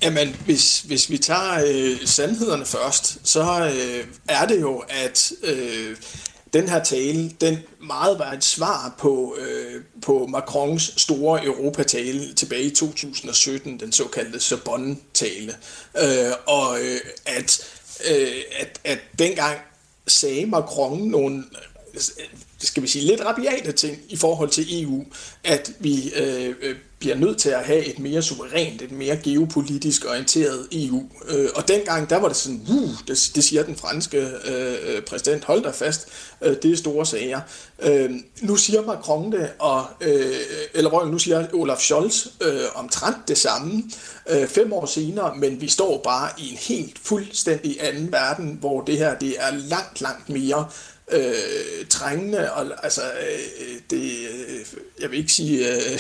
[0.02, 5.98] Jamen, hvis, hvis vi tager øh, sandhederne først, så øh, er det jo, at øh,
[6.54, 12.64] den her tale, den meget var et svar på, øh, på Macrons store Europatale tilbage
[12.64, 15.54] i 2017, den såkaldte Sorbonne-tale.
[16.04, 17.80] Øh, og øh, at,
[18.12, 19.58] øh, at, at dengang
[20.08, 21.44] sagde Macron nogle
[22.68, 25.06] skal vi sige, lidt rabiate ting i forhold til EU,
[25.44, 30.06] at vi øh, øh, bliver nødt til at have et mere suverænt, et mere geopolitisk
[30.06, 31.04] orienteret EU.
[31.30, 35.02] Øh, og dengang, der var det sådan, uh, det, det siger den franske øh, øh
[35.02, 36.08] præsident, hold dig fast,
[36.42, 37.42] øh, det er store sager.
[37.82, 40.36] Øh, nu siger Macron det, og, øh,
[40.74, 43.84] eller nu siger Olaf Scholz øh, omtrent det samme
[44.30, 48.82] øh, fem år senere, men vi står bare i en helt fuldstændig anden verden, hvor
[48.82, 50.66] det her det er langt, langt mere
[51.12, 54.66] øh, trængende, og altså, øh, det, øh,
[55.02, 56.00] jeg vil ikke sige, øh,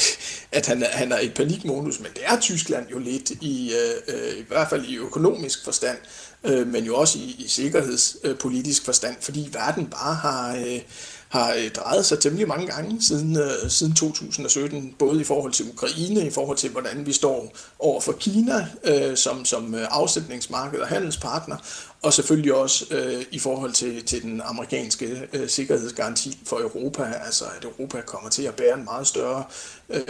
[0.52, 4.38] at han, han er i panikmodus, men det er Tyskland jo lidt, i, øh, øh,
[4.40, 5.98] i hvert fald i økonomisk forstand,
[6.44, 10.56] øh, men jo også i, i sikkerhedspolitisk forstand, fordi verden bare har...
[10.56, 10.82] Øh,
[11.30, 15.70] har øh, drejet sig temmelig mange gange siden, øh, siden 2017, både i forhold til
[15.70, 20.80] Ukraine, i forhold til hvordan vi står over for Kina øh, som, som øh, afsætningsmarked
[20.80, 21.56] og handelspartner,
[22.02, 27.46] og selvfølgelig også øh, i forhold til, til den amerikanske øh, sikkerhedsgaranti for Europa, altså
[27.46, 29.44] at Europa kommer til at bære en meget større,
[29.90, 30.04] øh,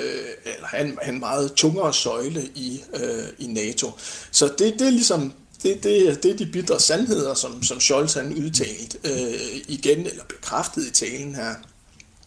[0.45, 3.91] eller en, en meget tungere søjle i, øh, i NATO.
[4.31, 8.13] Så det, det er ligesom det, det, det er de bitre sandheder, som, som Scholz
[8.13, 11.55] han udtalt øh, igen, eller bekræftet i talen her.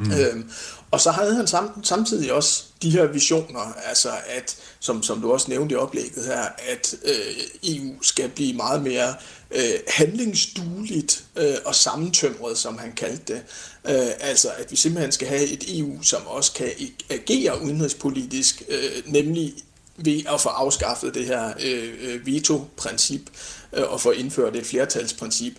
[0.01, 0.11] Mm.
[0.13, 0.51] Øhm,
[0.93, 5.33] og så havde han sam, samtidig også de her visioner, altså at, som, som du
[5.33, 9.15] også nævnte i oplægget her, at øh, EU skal blive meget mere
[9.51, 13.43] øh, handlingsdueligt øh, og sammentømret, som han kaldte det.
[13.89, 16.69] Øh, altså at vi simpelthen skal have et EU, som også kan
[17.11, 19.55] agere udenrigspolitisk, øh, nemlig
[19.97, 23.31] ved at få afskaffet det her øh, øh, veto-princip
[23.73, 25.53] øh, og få indført et flertalsprincip,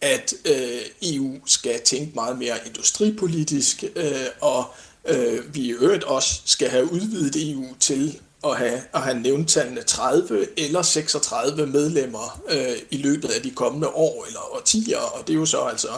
[0.00, 4.64] at øh, EU skal tænke meget mere industripolitisk, øh, og
[5.08, 9.48] øh, vi i øvrigt også skal have udvidet EU til at have, at have nævnt
[9.48, 15.26] tallene 30 eller 36 medlemmer øh, i løbet af de kommende år eller årtier, og
[15.26, 15.88] det er jo så altså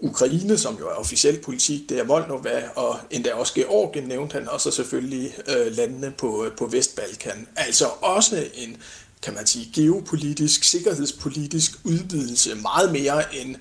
[0.00, 4.48] Ukraine, som jo er officiel politik, det er Moldova, og endda også Georgien nævnte han,
[4.48, 7.48] og så selvfølgelig øh, landene på, på Vestbalkan.
[7.56, 8.76] Altså også en,
[9.22, 13.56] kan man sige, geopolitisk, sikkerhedspolitisk udvidelse, meget mere end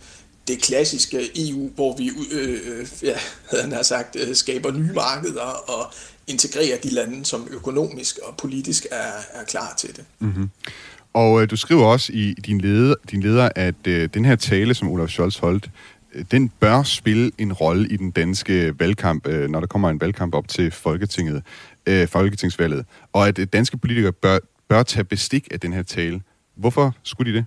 [0.48, 3.18] det klassiske EU, hvor vi, øh, øh ja,
[3.50, 5.94] havde han sagt, øh, skaber nye markeder og
[6.28, 10.06] integrerer de lande, som økonomisk og politisk er, er klar til det.
[10.20, 10.50] Mm-hmm.
[11.14, 14.74] Og øh, du skriver også i din leder, din leder at øh, den her tale,
[14.74, 15.70] som Olaf Scholz holdt,
[16.14, 20.02] øh, den bør spille en rolle i den danske valgkamp, øh, når der kommer en
[20.02, 21.44] valgkamp op til Folketinget,
[21.86, 24.38] øh, Folketingsvalget, og at danske politikere bør,
[24.70, 26.22] bør tage bestik af den her tale.
[26.56, 27.46] Hvorfor skulle de det?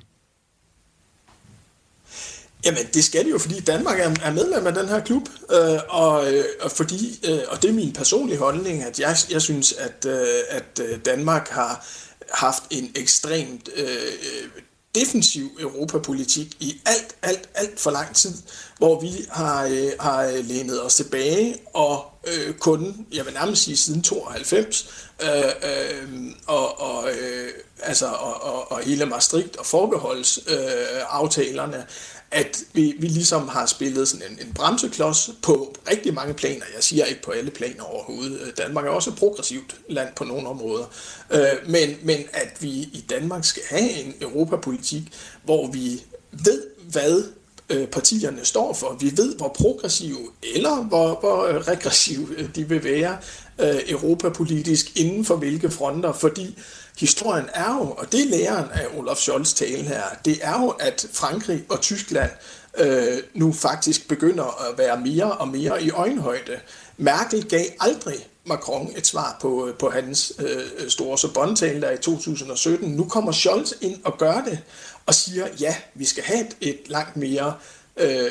[2.64, 5.78] Jamen, det skal det jo, fordi Danmark er, er medlem af den her klub, øh,
[5.88, 9.72] og, øh, og fordi, øh, og det er min personlige holdning, at jeg, jeg synes,
[9.72, 11.86] at, øh, at øh, Danmark har
[12.32, 14.62] haft en ekstremt øh,
[14.94, 18.34] defensiv europapolitik i alt, alt, alt for lang tid,
[18.78, 23.76] hvor vi har, øh, har lænet os tilbage og øh, kun, jeg vil nærmest sige
[23.76, 27.48] siden 92, øh, øh, og, og, øh,
[27.82, 31.86] altså, og, og, og hele Maastricht og forbeholdsaftalerne, øh, aftalerne,
[32.30, 36.64] at vi, vi ligesom har spillet sådan en, en bremseklods på rigtig mange planer.
[36.74, 38.58] Jeg siger ikke på alle planer overhovedet.
[38.58, 40.84] Danmark er også et progressivt land på nogle områder.
[41.30, 45.02] Øh, men, men at vi i Danmark skal have en europapolitik,
[45.44, 46.02] hvor vi
[46.32, 47.24] ved, hvad
[47.70, 48.96] øh, partierne står for.
[49.00, 53.16] Vi ved, hvor progressive eller hvor, hvor øh, regressive øh, de vil være
[53.62, 56.58] øh, europapolitisk inden for hvilke fronter, fordi
[56.98, 60.68] historien er jo, og det er læreren af Olaf Scholz tale her, det er jo,
[60.68, 62.30] at Frankrig og Tyskland
[62.78, 66.60] øh, nu faktisk begynder at være mere og mere i øjenhøjde.
[66.96, 71.98] Merkel gav aldrig Macron et svar på, øh, på hans øh, store Sorbonne-tale der i
[71.98, 72.90] 2017.
[72.90, 74.58] Nu kommer Scholz ind og gør det,
[75.06, 78.30] og siger, ja, vi skal have et, et langt mere øh, øh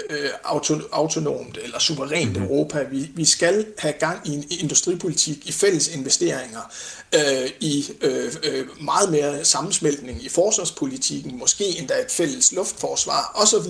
[0.91, 2.43] autonomt eller suverænt mm-hmm.
[2.43, 2.84] Europa.
[2.91, 6.71] Vi, vi skal have gang i en industripolitik, i fælles investeringer,
[7.15, 13.69] øh, i øh, øh, meget mere sammensmeltning i forsvarspolitikken, måske endda et fælles luftforsvar osv.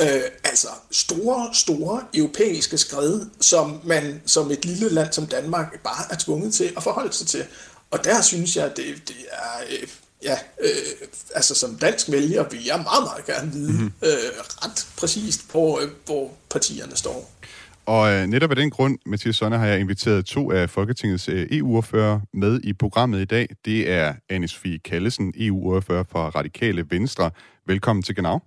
[0.00, 6.04] Øh, altså store, store europæiske skred, som man som et lille land som Danmark bare
[6.10, 7.44] er tvunget til at forholde sig til.
[7.90, 9.86] Og der synes jeg, det, det er...
[10.28, 14.08] Ja, øh, altså som dansk vælger vil jeg meget, meget gerne vide mm-hmm.
[14.08, 14.28] øh,
[14.62, 17.18] ret præcist, hvor, øh, hvor partierne står.
[17.86, 21.46] Og øh, netop af den grund, Mathias Sonne, har jeg inviteret to af Folketingets øh,
[21.50, 23.46] EU-ordfører med i programmet i dag.
[23.64, 27.30] Det er Anne Sofie Kallesen, EU-ordfører fra Radikale Venstre.
[27.66, 28.40] Velkommen til Genau.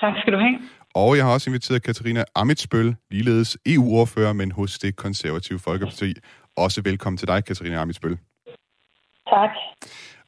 [0.00, 0.58] Tak skal du have.
[0.94, 6.14] Og jeg har også inviteret Katarina Amitsbøl, ligeledes EU-ordfører, men hos det konservative Folkeparti.
[6.56, 8.18] Også velkommen til dig, Katarina Amitsbøl.
[9.28, 9.50] Tak.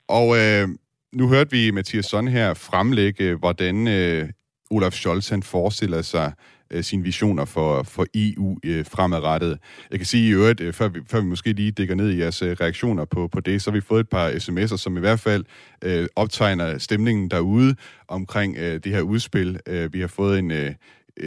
[0.08, 0.68] Og øh,
[1.12, 4.28] nu hørte vi Mathias Sonne her fremlægge, hvordan øh,
[4.70, 6.32] Olaf Scholz han forestiller sig
[6.70, 9.58] øh, sine visioner for, for EU øh, fremadrettet.
[9.90, 12.18] Jeg kan sige i øvrigt, øh, før, vi, før vi måske lige dækker ned i
[12.18, 15.00] jeres øh, reaktioner på, på det, så har vi fået et par sms'er, som i
[15.00, 15.44] hvert fald
[15.84, 17.76] øh, optegner stemningen derude
[18.08, 19.60] omkring øh, det her udspil.
[19.66, 20.50] Øh, vi har fået en...
[20.50, 20.74] Øh,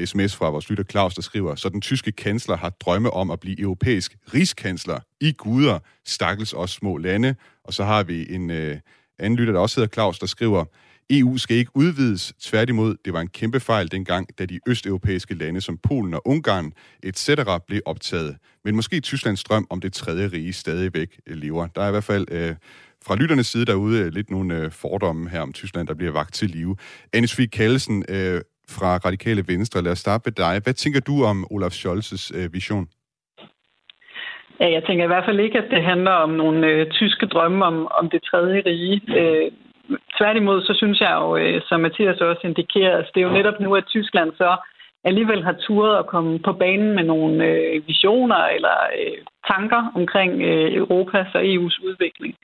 [0.06, 3.40] sms fra vores lytter Claus, der skriver, så den tyske kansler har drømme om at
[3.40, 7.36] blive europæisk rigskansler i guder, stakkels os små lande.
[7.64, 8.78] Og så har vi en øh,
[9.20, 10.66] anden lytter, der også hedder Claus, der skriver,
[11.10, 12.34] EU skal ikke udvides.
[12.42, 16.74] Tværtimod, det var en kæmpe fejl dengang, da de østeuropæiske lande som Polen og Ungarn
[17.04, 17.30] etc.
[17.68, 18.38] blev optaget.
[18.66, 21.68] Men måske Tysklands drøm om det tredje rige stadigvæk øh, lever.
[21.68, 22.56] Der er i hvert fald øh,
[23.06, 26.34] fra lytternes side derude øh, lidt nogle øh, fordomme her om Tyskland, der bliver vagt
[26.34, 26.76] til live.
[27.14, 30.62] Anne Kallesen øh, fra Radikale Venstre, lad os starte med dig.
[30.64, 32.88] Hvad tænker du om Olaf Scholz's øh, vision?
[34.60, 37.66] Ja, jeg tænker i hvert fald ikke, at det handler om nogle øh, tyske drømme
[37.66, 39.02] om, om det tredje rige.
[39.20, 39.52] Øh,
[40.18, 43.38] tværtimod, så synes jeg jo, øh, som Mathias også indikerer, at altså, det er jo
[43.40, 44.58] netop nu, at Tyskland så
[45.06, 49.18] alligevel har turet at komme på banen med nogle øh, visioner eller øh,
[49.52, 52.36] tanker omkring øh, Europas og EU's udvikling.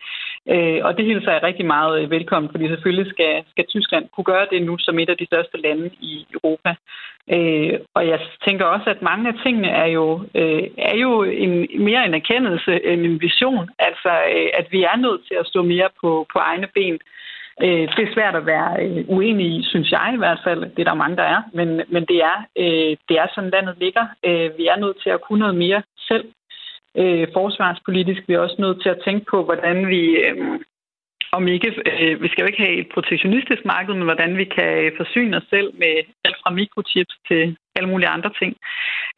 [0.54, 4.30] Øh, og det hilser jeg rigtig meget øh, velkommen, fordi selvfølgelig skal, skal Tyskland kunne
[4.34, 6.72] gøre det nu som et af de største lande i Europa.
[7.36, 11.54] Øh, og jeg tænker også, at mange af tingene er jo, øh, er jo en,
[11.88, 13.70] mere en erkendelse end en vision.
[13.80, 16.94] Altså, øh, at vi er nødt til at stå mere på, på egne ben.
[16.94, 17.21] Øh,
[17.64, 20.62] Øh, det er svært at være øh, uenig i, synes jeg i hvert fald.
[20.62, 21.42] Det er der mange, der er.
[21.54, 24.06] Men, men det, er, øh, det er sådan, landet ligger.
[24.26, 26.26] Øh, vi er nødt til at kunne noget mere selv.
[26.98, 30.02] Øh, forsvarspolitisk vi er også nødt til at tænke på, hvordan vi...
[30.26, 30.60] Øh,
[31.38, 34.72] om ikke, øh, vi skal jo ikke have et protektionistisk marked, men hvordan vi kan
[34.84, 35.94] øh, forsyne os selv med
[36.26, 38.52] alt fra mikrochips til alle mulige andre ting.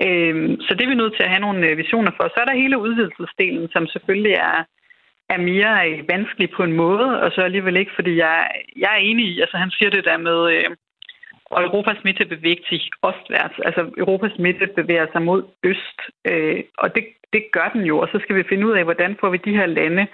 [0.06, 2.24] Øh, så det er vi nødt til at have nogle øh, visioner for.
[2.24, 4.58] Så er der hele udvidelsesdelen, som selvfølgelig er,
[5.34, 9.26] er mere vanskelig på en måde, og så alligevel ikke, fordi jeg, jeg er enig
[9.26, 10.70] i, altså han siger det der med, øh,
[11.46, 16.96] og Europas midte bevæger sig ostwärts, altså Europas midte bevæger sig mod øst, øh, og
[16.96, 19.38] det, det gør den jo, og så skal vi finde ud af, hvordan får vi
[19.46, 20.08] de her lande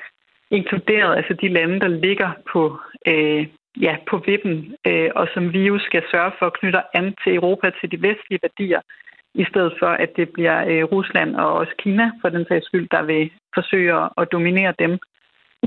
[0.52, 3.48] inkluderet, altså de lande, der ligger på, øh,
[3.82, 7.36] ja, på vippen, øh, og som vi jo skal sørge for at knytte an til
[7.36, 8.82] Europa, til de vestlige værdier,
[9.34, 12.88] i stedet for at det bliver øh, Rusland og også Kina, for den sags skyld,
[12.92, 15.00] der vil forsøge at dominere dem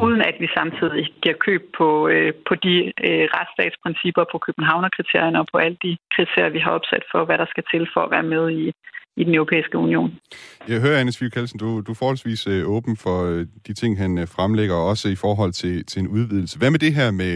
[0.01, 2.75] uden at vi samtidig giver køb på, øh, på de
[3.07, 7.47] øh, retsstatsprincipper, på Københavnerkriterierne og på alle de kriterier, vi har opsat for, hvad der
[7.53, 8.65] skal til for at være med i,
[9.21, 10.11] i den europæiske union.
[10.69, 13.99] Jeg hører, Anne Svig Kalsen, du, du er forholdsvis øh, åben for øh, de ting,
[13.99, 16.59] han øh, fremlægger, også i forhold til, til en udvidelse.
[16.59, 17.35] Hvad med det her med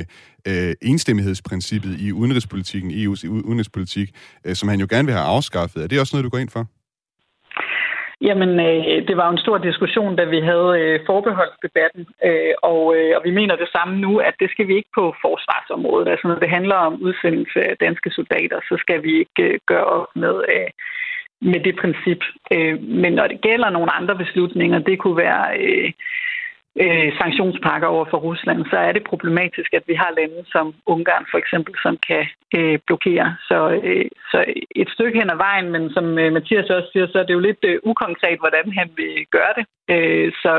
[0.50, 4.08] øh, enstemmighedsprincippet i udenrigspolitikken, EU's udenrigspolitik,
[4.46, 5.82] øh, som han jo gerne vil have afskaffet?
[5.82, 6.66] Er det også noget, du går ind for?
[8.20, 12.96] Jamen, øh, det var jo en stor diskussion, da vi havde øh, forbeholdsdebatten, øh, og,
[12.96, 16.08] øh, og vi mener det samme nu, at det skal vi ikke på forsvarsområdet.
[16.08, 19.84] Altså, når det handler om udsendelse af danske soldater, så skal vi ikke øh, gøre
[19.84, 20.70] op med, øh,
[21.40, 22.20] med det princip.
[22.52, 25.58] Øh, men når det gælder nogle andre beslutninger, det kunne være...
[25.60, 25.92] Øh,
[26.82, 31.26] øh, sanktionspakker over for Rusland, så er det problematisk, at vi har lande som Ungarn
[31.30, 32.24] for eksempel, som kan
[32.58, 33.36] øh, blokere.
[33.48, 33.58] Så,
[33.88, 34.38] øh, så
[34.76, 37.46] et stykke hen ad vejen, men som øh, Mathias også siger, så er det jo
[37.48, 39.64] lidt øh, ukonkret, hvordan han vil gøre det.
[39.94, 40.52] Øh, så,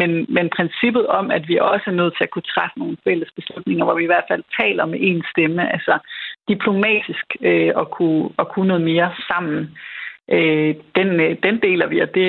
[0.00, 3.30] men, men princippet om, at vi også er nødt til at kunne træffe nogle fælles
[3.36, 5.94] beslutninger, hvor vi i hvert fald taler med én stemme, altså
[6.48, 9.76] diplomatisk øh, at, kunne, at kunne noget mere sammen,
[10.36, 12.28] øh, den, øh, den deler vi, og det,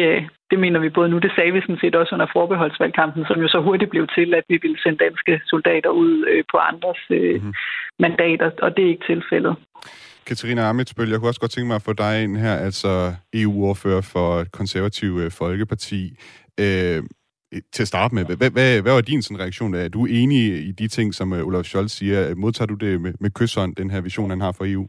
[0.51, 3.47] det mener vi både nu, det sagde vi sådan set også under forbeholdsvalgkampen, som jo
[3.47, 7.35] så hurtigt blev til, at vi ville sende danske soldater ud øh, på andres øh,
[7.35, 7.53] mm-hmm.
[7.99, 9.55] mandater, og det er ikke tilfældet.
[10.27, 14.01] Katarina Amitsbøl, jeg kunne også godt tænke mig at få dig ind her, altså EU-ordfører
[14.01, 14.29] for
[15.23, 16.01] øh, folkeparti.
[16.59, 17.03] Øh,
[17.73, 19.73] til at starte med, hvad, hvad, hvad var din sådan reaktion?
[19.73, 22.35] Er du enig i de ting, som øh, Olaf Scholz siger?
[22.35, 24.87] Modtager du det med, med kysshånd, den her vision, han har for EU?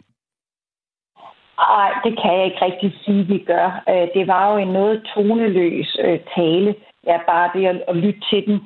[1.77, 3.83] Nej, det kan jeg ikke rigtig sige, vi gør.
[3.89, 6.75] Øh, det var jo en noget toneløs øh, tale.
[7.07, 8.57] Ja, bare det at, at lytte til den.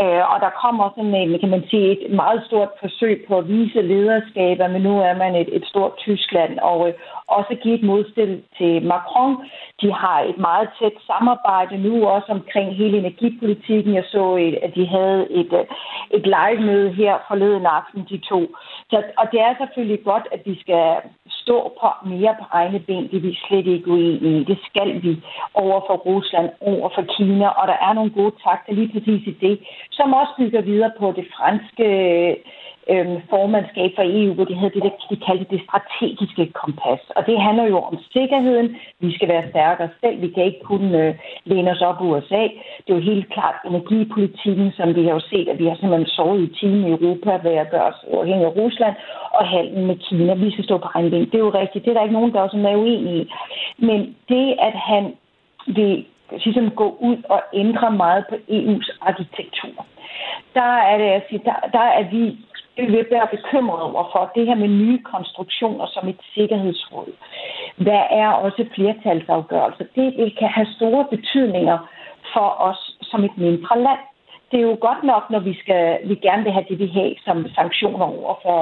[0.00, 3.48] Øh, og der kommer sådan en, kan man sige, et meget stort forsøg på at
[3.48, 6.94] vise lederskaber, men nu er man et, et stort Tyskland, og
[7.28, 9.36] også give et modstil til Macron.
[9.80, 13.94] De har et meget tæt samarbejde nu også omkring hele energipolitikken.
[13.94, 14.24] Jeg så,
[14.62, 15.52] at de havde et,
[16.10, 18.40] et live-møde her forleden aften, de to.
[18.90, 20.96] Så, og det er selvfølgelig godt, at vi skal
[21.46, 23.08] stå på mere på egne ben.
[23.10, 24.44] Det er vi slet ikke uenige i.
[24.44, 25.12] Det skal vi
[25.54, 29.34] over for Rusland, over for Kina, og der er nogle gode takter lige præcis i
[29.44, 29.54] det,
[29.90, 31.86] som også bygger videre på det franske
[32.92, 37.02] øh, formandskab for EU, hvor de havde det, de kaldte det strategiske kompas.
[37.16, 38.76] Og det handler jo om sikkerheden.
[39.00, 40.22] Vi skal være stærkere selv.
[40.22, 42.42] Vi kan ikke kun øh, læne os op USA.
[42.82, 46.06] Det er jo helt klart energipolitikken, som vi har jo set, at vi har simpelthen
[46.16, 48.94] sovet i timen i Europa ved at gøre os uafhængige af Rusland
[49.38, 50.34] og handlen med Kina.
[50.34, 51.30] Vi skal stå på egen ben.
[51.30, 51.84] Det er jo rigtigt.
[51.84, 53.30] Det er der ikke nogen, der også er uenige i.
[53.78, 55.14] Men det, at han
[55.66, 56.04] vil
[56.44, 59.86] ligesom gå ud og ændre meget på EU's arkitektur,
[60.54, 62.38] der er det, jeg siger, der, der er vi
[62.76, 67.10] det vil være bekymret over for det her med nye konstruktioner som et sikkerhedsråd.
[67.76, 69.84] Hvad er også flertalsafgørelser?
[69.96, 71.78] Det, det kan have store betydninger
[72.32, 74.02] for os som et mindre land.
[74.50, 77.12] Det er jo godt nok, når vi, skal, vi gerne vil have det, vi har
[77.24, 78.60] som sanktioner over for,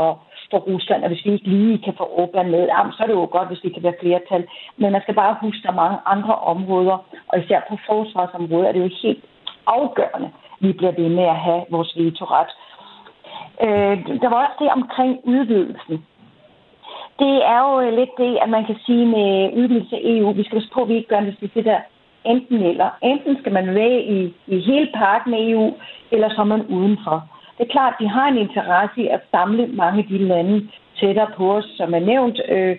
[0.51, 3.29] for Rusland, og hvis vi ikke lige kan få Orbán med, så er det jo
[3.37, 4.47] godt, hvis vi kan være flertal.
[4.77, 6.97] Men man skal bare huske, der er mange andre områder,
[7.29, 9.25] og især på forsvarsområdet er det jo helt
[9.67, 12.51] afgørende, at vi bliver ved med at have vores vetoret.
[13.63, 16.05] Øh, der var også det omkring udvidelsen.
[17.19, 20.45] Det er jo øh, lidt det, at man kan sige med udvidelse af EU, vi
[20.45, 21.81] skal på, at vi ikke gør det, det der
[22.25, 22.91] enten eller.
[23.03, 25.75] Enten skal man være i, i hele parken af EU,
[26.11, 27.29] eller så er man udenfor.
[27.59, 30.69] Det er klart, at de har en interesse i at samle mange af de lande
[31.01, 32.77] tættere på os, som er nævnt, øh,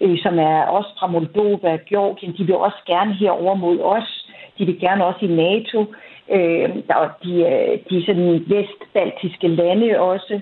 [0.00, 2.34] øh, som er også fra Moldova, Georgien.
[2.38, 4.26] De vil også gerne herover mod os.
[4.58, 5.86] De vil gerne også i NATO.
[6.30, 10.40] Øh, og de, øh, de sådan vestbaltiske lande også,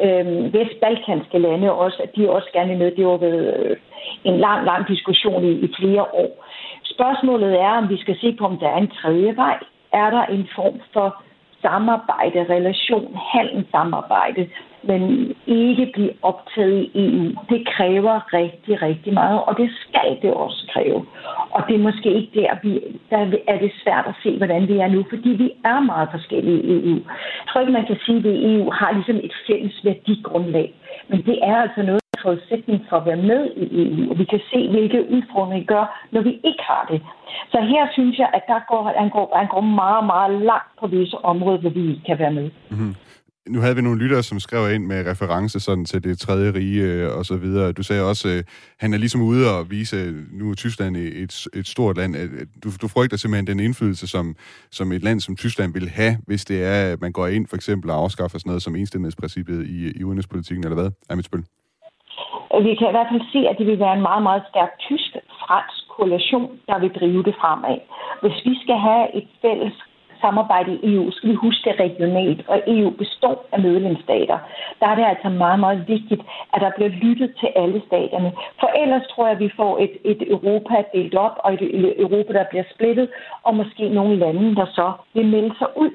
[0.00, 2.90] øh, vestbalkanske lande også, at de også gerne med.
[2.90, 3.76] Det har været øh,
[4.24, 6.44] en lang, lang diskussion i, i flere år.
[6.84, 9.58] Spørgsmålet er, om vi skal se på, om der er en tredje vej.
[9.92, 11.22] Er der en form for
[11.62, 14.48] samarbejde, relation, handelssamarbejde,
[14.90, 15.02] men
[15.46, 17.26] ikke blive optaget i EU.
[17.52, 21.06] Det kræver rigtig, rigtig meget, og det skal det også kræve.
[21.50, 22.72] Og det er måske ikke der, vi,
[23.10, 23.18] der
[23.52, 26.72] er det svært at se, hvordan vi er nu, fordi vi er meget forskellige i
[26.90, 27.00] EU.
[27.40, 30.68] Jeg tror ikke, man kan sige, at EU har ligesom et fælles værdigrundlag,
[31.08, 34.40] men det er altså noget forudsætning for at være med i EU, og vi kan
[34.52, 37.00] se, hvilke udfordringer gør, når vi ikke har det.
[37.52, 40.86] Så her synes jeg, at der går, han, går, han går meget, meget langt på
[40.86, 42.50] visse områder, hvor vi ikke kan være med.
[42.70, 42.94] Mm-hmm
[43.48, 46.82] nu havde vi nogle lyttere, som skrev ind med reference sådan til det tredje rige
[46.82, 47.72] øh, og så videre.
[47.72, 48.42] Du sagde også, øh,
[48.78, 52.16] han er ligesom ude og vise, nu er Tyskland et, et stort land.
[52.16, 54.36] Øh, øh, du, du frygter simpelthen den indflydelse, som,
[54.70, 57.56] som et land som Tyskland vil have, hvis det er, at man går ind for
[57.56, 60.90] eksempel og afskaffer sådan noget som enstemmighedsprincippet i, i udenrigspolitikken, eller hvad?
[61.10, 61.44] Er mit spil?
[62.66, 65.78] Vi kan i hvert fald se, at det vil være en meget, meget stærk tysk-fransk
[65.96, 67.78] koalition, der vil drive det fremad.
[68.22, 69.76] Hvis vi skal have et fælles
[70.20, 74.38] samarbejde i EU, skal vi huske det regionalt, og EU består af medlemsstater.
[74.80, 76.22] Der er det altså meget, meget vigtigt,
[76.54, 78.32] at der bliver lyttet til alle staterne.
[78.60, 81.62] For ellers tror jeg, at vi får et, et Europa delt op, og et
[82.04, 83.08] Europa, der bliver splittet,
[83.42, 85.90] og måske nogle lande, der så vil melde sig ud.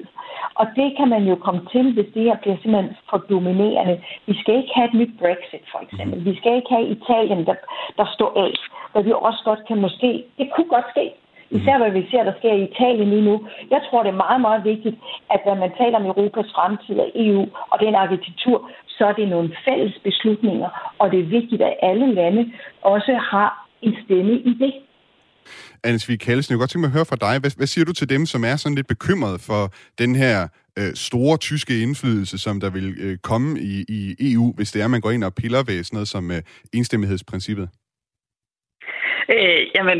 [0.54, 4.02] Og det kan man jo komme til, hvis det her bliver simpelthen for dominerende.
[4.26, 6.24] Vi skal ikke have et nyt Brexit, for eksempel.
[6.24, 7.54] Vi skal ikke have Italien, der,
[7.98, 8.54] der står af.
[8.92, 10.24] Hvor vi også godt kan måske...
[10.38, 11.06] Det kunne godt ske.
[11.50, 13.46] Især hvad vi ser, der sker i Italien lige nu.
[13.70, 14.96] Jeg tror, det er meget, meget vigtigt,
[15.34, 19.28] at når man taler om Europas fremtid og EU og den arkitektur, så er det
[19.28, 24.52] nogle fælles beslutninger, og det er vigtigt, at alle lande også har en stemme i
[24.62, 24.74] det.
[25.84, 27.40] Anne Svig Kallesen, jeg kunne godt tænke mig at høre fra dig.
[27.40, 29.62] Hvad, hvad siger du til dem, som er sådan lidt bekymrede for
[29.98, 34.72] den her øh, store tyske indflydelse, som der vil øh, komme i, i EU, hvis
[34.72, 36.42] det er, man går ind og piller ved sådan noget som øh,
[36.72, 37.68] enstemmighedsprincippet?
[39.28, 39.98] Øh, jamen,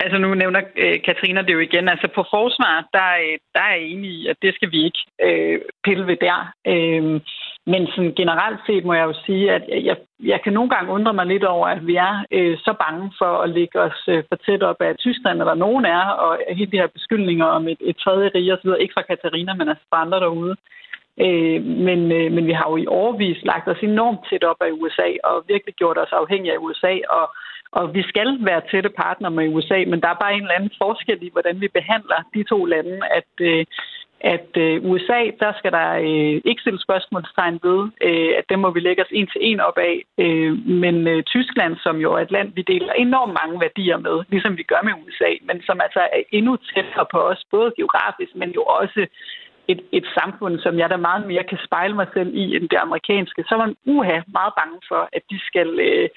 [0.00, 1.88] Altså nu nævner øh, Katrina det jo igen.
[1.88, 5.02] Altså på forsvar, der, øh, der er jeg enig i, at det skal vi ikke
[5.22, 6.52] øh, pille ved der.
[6.66, 7.20] Øh,
[7.66, 11.14] men sådan generelt set må jeg jo sige, at jeg, jeg kan nogle gange undre
[11.14, 14.36] mig lidt over, at vi er øh, så bange for at lægge os øh, for
[14.36, 17.96] tæt op af Tyskland, eller nogen er, og hele de her beskyldninger om et, et
[17.96, 20.56] tredje rige osv., ikke fra Katarina, men altså fra andre derude.
[21.20, 24.70] Øh, men, øh, men vi har jo i overvis lagt os enormt tæt op af
[24.80, 27.24] USA, og virkelig gjort os afhængige af USA, og
[27.78, 30.76] og vi skal være tætte partner med USA, men der er bare en eller anden
[30.82, 33.64] forskel i, hvordan vi behandler de to lande, at, øh,
[34.20, 38.68] at øh, USA, der skal der øh, ikke stille spørgsmålstegn ved, øh, at det må
[38.70, 39.96] vi lægge os en til en op af.
[40.24, 40.52] Øh,
[40.82, 44.56] men øh, Tyskland, som jo er et land, vi deler enormt mange værdier med, ligesom
[44.56, 48.50] vi gør med USA, men som altså er endnu tættere på os, både geografisk, men
[48.58, 49.06] jo også
[49.68, 52.78] et, et samfund, som jeg da meget mere kan spejle mig selv i end det
[52.86, 55.68] amerikanske, så er man uha meget bange for, at de skal...
[55.80, 56.08] Øh,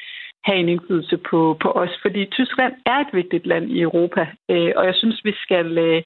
[0.45, 4.71] have en indflydelse på, på os, fordi Tyskland er et vigtigt land i Europa, øh,
[4.75, 5.77] og jeg synes, vi skal...
[5.77, 6.01] Øh,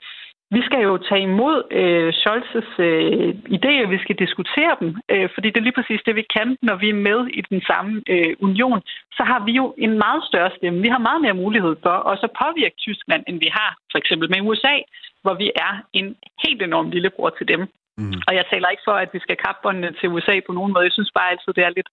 [0.57, 5.47] vi skal jo tage imod øh, Scholz's øh, idéer, vi skal diskutere dem, øh, fordi
[5.49, 8.33] det er lige præcis det, vi kan, når vi er med i den samme øh,
[8.47, 8.81] union.
[9.17, 10.81] Så har vi jo en meget større stemme.
[10.81, 14.27] Vi har meget mere mulighed for også at påvirke Tyskland, end vi har for eksempel
[14.29, 14.75] med USA,
[15.23, 17.61] hvor vi er en helt enorm lillebror til dem.
[17.97, 18.21] Mm.
[18.27, 19.67] Og jeg taler ikke for, at vi skal kappe
[19.99, 20.87] til USA på nogen måde.
[20.87, 21.89] Jeg synes bare altid, det er lidt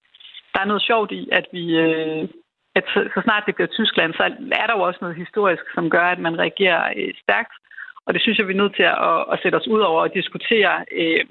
[0.55, 1.77] der er noget sjovt i, at vi...
[1.77, 2.29] Øh,
[2.75, 4.23] at så, så snart det bliver Tyskland, så
[4.63, 7.55] er der jo også noget historisk, som gør, at man reagerer øh, stærkt.
[8.07, 10.01] Og det synes jeg, vi er nødt til at, at, at sætte os ud over
[10.03, 11.25] og diskutere øh,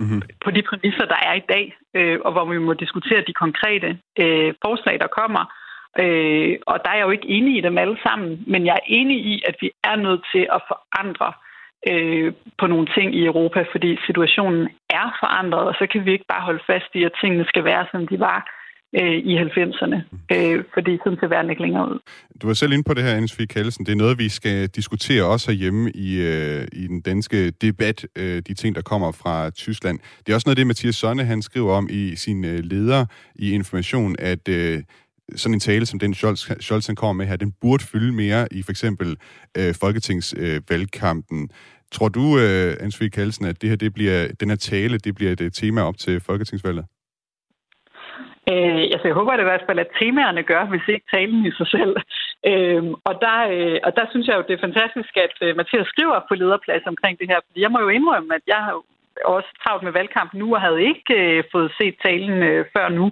[0.00, 0.22] mm-hmm.
[0.44, 3.98] på de præmisser, der er i dag, øh, og hvor vi må diskutere de konkrete
[4.22, 5.44] øh, forslag, der kommer.
[6.02, 8.86] Øh, og der er jeg jo ikke enig i dem alle sammen, men jeg er
[8.86, 11.49] enig i, at vi er nødt til at forandre øh,
[12.58, 16.46] på nogle ting i Europa, fordi situationen er forandret, og så kan vi ikke bare
[16.48, 18.40] holde fast i, at tingene skal være, som de var
[18.94, 19.98] øh, i 90'erne,
[20.34, 21.98] øh, fordi sådan ser verden ikke længere ud.
[22.42, 23.86] Du var selv inde på det her, Anne Kallesen.
[23.86, 28.42] Det er noget, vi skal diskutere også herhjemme i, øh, i den danske debat, øh,
[28.48, 29.98] de ting, der kommer fra Tyskland.
[30.26, 33.52] Det er også noget det, Mathias Sonne han skriver om i sin øh, leder i
[33.52, 34.82] Information, at øh,
[35.36, 38.48] sådan en tale, som den Scholz, Scholz han kommer med her, den burde fylde mere
[38.50, 39.16] i for eksempel
[39.58, 41.42] øh, folketingsvalgkampen.
[41.42, 41.48] Øh,
[41.92, 45.32] Tror du, øh, Ansvig Kallsen, at det her, det bliver, den her tale, det bliver
[45.32, 46.84] et øh, tema op til folketingsvalget?
[48.52, 51.52] Øh, altså, jeg håber det i hvert fald, at temaerne gør, hvis ikke talen i
[51.58, 51.94] sig selv.
[52.50, 55.88] Øh, og, der, øh, og der synes jeg jo, det er fantastisk, at øh, Mathias
[55.92, 57.40] skriver på lederplads omkring det her.
[57.46, 58.74] Fordi jeg må jo indrømme, at jeg har
[59.24, 63.06] også travlt med valgkamp nu, og havde ikke øh, fået set talen øh, før nu.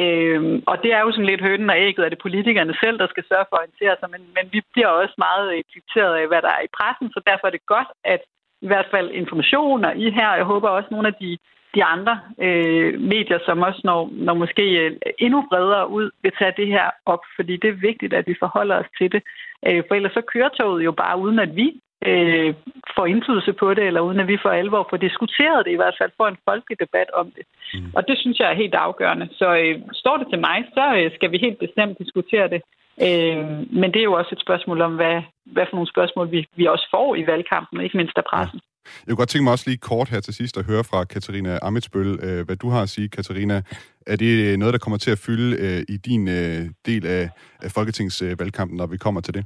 [0.00, 2.98] Øhm, og det er jo sådan lidt hønnen og ægget, at det er politikerne selv,
[2.98, 6.14] der skal sørge for at orientere sig, men, men vi bliver også meget øh, dikteret
[6.20, 8.22] af, hvad der er i pressen, så derfor er det godt, at
[8.62, 11.38] i hvert fald informationer i her, og jeg håber også nogle af de,
[11.74, 16.54] de andre øh, medier, som også når, når måske øh, endnu bredere ud, vil tage
[16.56, 19.22] det her op, fordi det er vigtigt, at vi forholder os til det.
[19.68, 22.54] Øh, for ellers så kører toget jo bare uden, at vi øh,
[22.96, 25.96] får indflydelse på det, eller uden at vi for alvor får diskuteret det, i hvert
[26.00, 27.44] fald får en folkelig debat om det.
[27.74, 27.90] Mm.
[27.96, 29.28] Og det synes jeg er helt afgørende.
[29.32, 32.60] Så øh, står det til mig, så øh, skal vi helt bestemt diskutere det.
[33.06, 33.38] Øh,
[33.80, 36.66] men det er jo også et spørgsmål om, hvad, hvad for nogle spørgsmål vi, vi
[36.66, 38.60] også får i valgkampen, ikke mindst af pressen.
[38.62, 38.68] Ja.
[38.86, 41.58] Jeg kunne godt tænke mig også lige kort her til sidst at høre fra Katarina
[41.62, 43.62] Amitsbøl, øh, hvad du har at sige, Katarina.
[44.06, 47.30] Er det noget, der kommer til at fylde øh, i din øh, del af,
[47.62, 49.44] af folketingsvalgkampen, når vi kommer til det?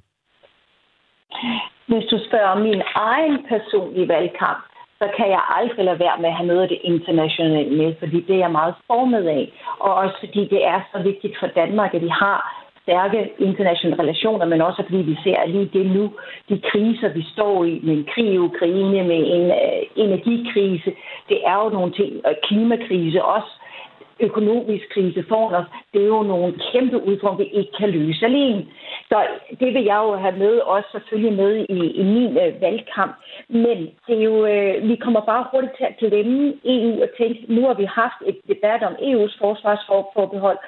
[1.88, 4.64] Hvis du spørger om min egen personlige valgkamp,
[5.00, 8.20] så kan jeg aldrig lade være med at have noget af det internationale med, fordi
[8.20, 9.52] det er jeg meget formet af.
[9.80, 12.38] Og også fordi det er så vigtigt for Danmark, at vi har
[12.82, 16.04] stærke internationale relationer, men også fordi vi ser lige det nu,
[16.48, 20.90] de kriser, vi står i, med en krig i Ukraine, med en øh, energikrise,
[21.28, 23.52] det er jo nogle ting, og klimakrise også,
[24.20, 28.66] økonomisk krise foran os, det er jo nogle kæmpe udfordringer, vi ikke kan løse alene.
[29.08, 29.26] Så
[29.60, 33.14] det vil jeg jo have med, også selvfølgelig med i, i min øh, valgkamp.
[33.48, 37.44] Men det er jo, øh, vi kommer bare hurtigt til at glemme EU og tænke,
[37.48, 40.58] nu har vi haft et debat om EU's forsvarsforbehold,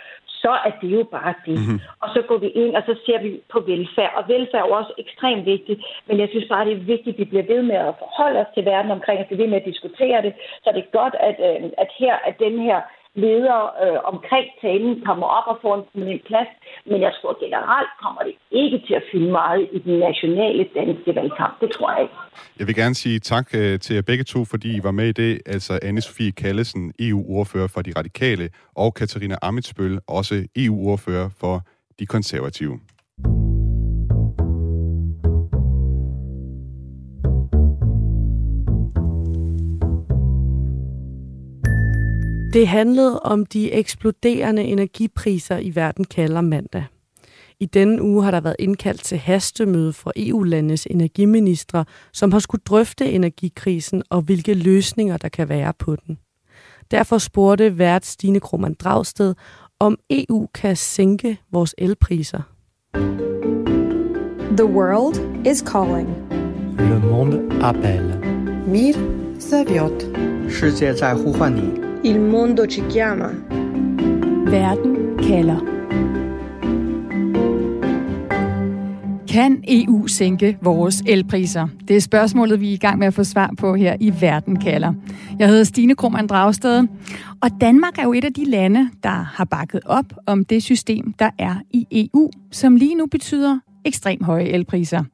[0.42, 1.58] så er det jo bare det.
[1.58, 1.80] Mm-hmm.
[2.02, 4.12] Og så går vi ind, og så ser vi på velfærd.
[4.18, 7.18] Og velfærd er jo også ekstremt vigtigt, men jeg synes bare, det er vigtigt, at
[7.18, 9.70] vi bliver ved med at forholde os til verden omkring, at vi ved med at
[9.70, 10.32] diskutere det.
[10.62, 12.78] Så det er godt, at, øh, at her, at den her
[13.24, 16.50] ledere øh, omkring talen kommer op og får en prominent plads,
[16.90, 21.10] men jeg tror generelt kommer det ikke til at fylde meget i den nationale danske
[21.18, 21.54] valgkamp.
[21.60, 22.14] Det tror jeg ikke.
[22.58, 25.16] Jeg vil gerne sige tak øh, til jer begge to, fordi I var med i
[25.22, 25.32] det.
[25.46, 28.46] Altså Anne-Sophie Kallesen, EU-ordfører for De Radikale,
[28.76, 31.54] og Katarina Amitsbøl, også EU-ordfører for
[31.98, 32.74] De Konservative.
[42.52, 46.84] Det handlede om de eksploderende energipriser i verden kalder mandag.
[47.60, 52.62] I denne uge har der været indkaldt til hastemøde for EU-landenes energiministre, som har skulle
[52.66, 56.18] drøfte energikrisen og hvilke løsninger der kan være på den.
[56.90, 59.34] Derfor spurgte vært Stine Krummernd Dragsted,
[59.80, 62.42] om EU kan sænke vores elpriser.
[64.56, 66.08] The world is calling.
[66.78, 68.20] Le monde appelle.
[68.66, 68.94] Mir
[69.38, 70.04] serviot.
[70.50, 71.87] 世界在呼唤你。
[72.08, 73.28] Il mondo ci chiama.
[74.50, 75.58] Verden kalder.
[79.32, 81.68] Kan EU sænke vores elpriser?
[81.88, 84.56] Det er spørgsmålet, vi er i gang med at få svar på her i Verden
[84.60, 84.92] kalder.
[85.38, 86.86] Jeg hedder Stine Krohmann Dragsted,
[87.42, 91.12] og Danmark er jo et af de lande, der har bakket op om det system,
[91.18, 95.04] der er i EU, som lige nu betyder ekstremt høje elpriser.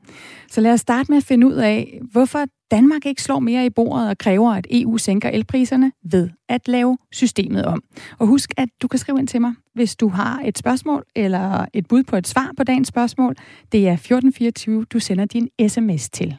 [0.50, 3.70] Så lad os starte med at finde ud af, hvorfor Danmark ikke slår mere i
[3.70, 7.82] bordet og kræver, at EU sænker elpriserne ved at lave systemet om.
[8.18, 11.66] Og husk, at du kan skrive ind til mig, hvis du har et spørgsmål eller
[11.72, 13.34] et bud på et svar på dagens spørgsmål.
[13.72, 16.36] Det er 1424, du sender din sms til.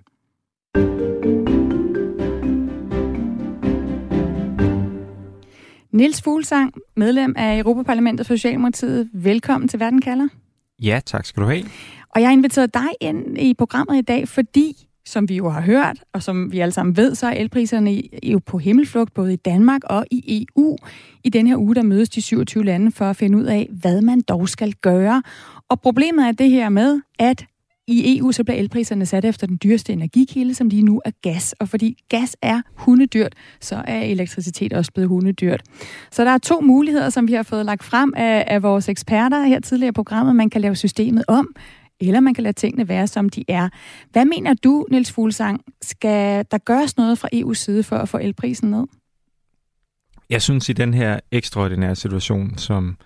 [5.91, 9.09] Nils Fuglsang, medlem af Europaparlamentet for Socialdemokratiet.
[9.13, 10.27] Velkommen til Verden kalder.
[10.81, 11.63] Ja, tak skal du have.
[12.15, 15.61] Og jeg har inviteret dig ind i programmet i dag, fordi, som vi jo har
[15.61, 19.35] hørt, og som vi alle sammen ved, så er elpriserne jo på himmelflugt, både i
[19.35, 20.77] Danmark og i EU.
[21.23, 24.01] I den her uge, der mødes de 27 lande for at finde ud af, hvad
[24.01, 25.23] man dog skal gøre.
[25.69, 27.45] Og problemet er det her med, at
[27.87, 31.53] i EU så bliver elpriserne sat efter den dyreste energikilde, som lige nu er gas.
[31.59, 35.61] Og fordi gas er hundedyrt, så er elektricitet også blevet hundedyrt.
[36.11, 39.43] Så der er to muligheder, som vi har fået lagt frem af, af vores eksperter
[39.43, 40.35] her tidligere i programmet.
[40.35, 41.55] Man kan lave systemet om,
[41.99, 43.69] eller man kan lade tingene være, som de er.
[44.11, 48.17] Hvad mener du, Niels Fuglsang, skal der gøres noget fra EU's side for at få
[48.17, 48.85] elprisen ned?
[50.29, 52.97] Jeg synes, i den her ekstraordinære situation, som,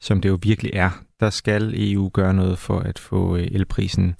[0.00, 0.90] som det jo virkelig er,
[1.20, 4.14] der skal EU gøre noget for at få øh, elprisen,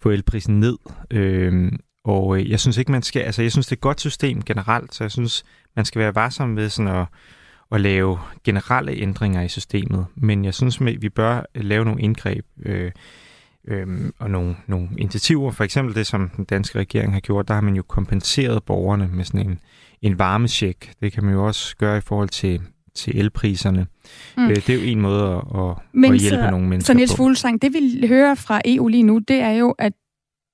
[0.00, 0.76] få elprisen ned.
[1.10, 3.22] Øhm, og øh, jeg synes ikke, man skal...
[3.22, 5.44] Altså, jeg synes, det er et godt system generelt, så jeg synes,
[5.76, 7.06] man skal være varsom med sådan at,
[7.72, 10.06] at lave generelle ændringer i systemet.
[10.14, 12.90] Men jeg synes, vi bør lave nogle indgreb øh,
[13.68, 15.50] øhm, og nogle, nogle initiativer.
[15.50, 19.08] For eksempel det, som den danske regering har gjort, der har man jo kompenseret borgerne
[19.12, 19.58] med sådan en,
[20.02, 20.92] en varmesjek.
[21.02, 22.60] Det kan man jo også gøre i forhold til,
[22.94, 23.86] til elpriserne.
[24.36, 24.44] Mm.
[24.44, 26.96] Øh, det er jo en måde at, at, Men at hjælpe så, nogle mennesker Så
[26.96, 29.92] Niels Fuglsang, det vi hører fra EU lige nu, det er jo, at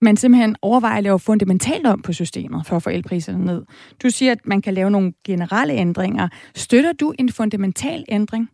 [0.03, 3.65] man simpelthen overvejer at lave fundamentalt om på systemet for at få elpriserne ned.
[4.03, 6.29] Du siger, at man kan lave nogle generelle ændringer.
[6.55, 8.49] Støtter du en fundamental ændring?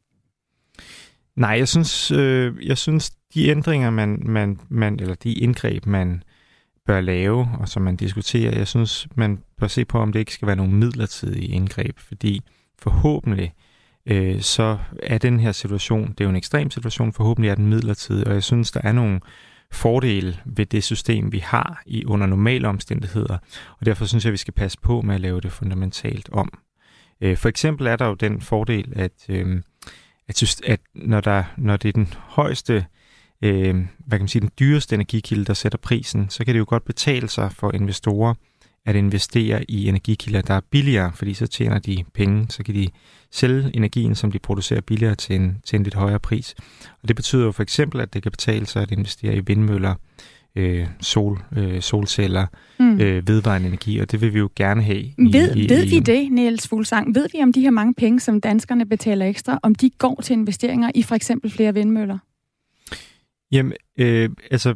[1.36, 6.22] Nej, jeg synes, øh, jeg synes de ændringer, man, man, man, eller de indgreb, man
[6.86, 10.34] bør lave, og som man diskuterer, jeg synes, man bør se på, om det ikke
[10.34, 12.42] skal være nogle midlertidige indgreb, fordi
[12.78, 13.52] forhåbentlig
[14.06, 17.66] øh, så er den her situation, det er jo en ekstrem situation, forhåbentlig er den
[17.66, 19.20] midlertidig, og jeg synes, der er nogle
[19.72, 23.38] fordele ved det system, vi har i under normale omstændigheder,
[23.80, 26.58] og derfor synes jeg, vi skal passe på med at lave det fundamentalt om.
[27.20, 29.62] Øh, for eksempel er der jo den fordel, at, øh,
[30.28, 32.86] at, at når, der, når det er den højeste
[33.42, 33.74] øh,
[34.06, 36.84] hvad kan man sige, den dyreste energikilde, der sætter prisen, så kan det jo godt
[36.84, 38.34] betale sig for investorer
[38.86, 42.88] at investere i energikilder, der er billigere, fordi så tjener de penge, så kan de
[43.30, 46.54] sælge energien, som de producerer billigere til en, til en lidt højere pris.
[47.02, 49.94] Og det betyder jo for eksempel, at det kan betale sig at investere i vindmøller,
[50.56, 52.46] øh, sol, øh, solceller,
[52.78, 53.00] mm.
[53.00, 55.00] øh, vedvarende energi, og det vil vi jo gerne have.
[55.00, 57.14] I, ved i, ved i, vi det, Niels Fuglsang?
[57.14, 60.34] Ved vi om de her mange penge, som danskerne betaler ekstra, om de går til
[60.34, 62.18] investeringer i for eksempel flere vindmøller?
[63.52, 64.74] Jamen, øh, altså,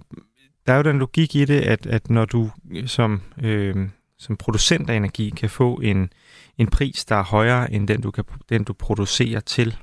[0.66, 2.50] der er jo den logik i det, at, at når du
[2.86, 3.76] som, øh,
[4.18, 6.10] som producent af energi kan få en,
[6.58, 9.76] en pris, der er højere end den, du, kan, den, du producerer til,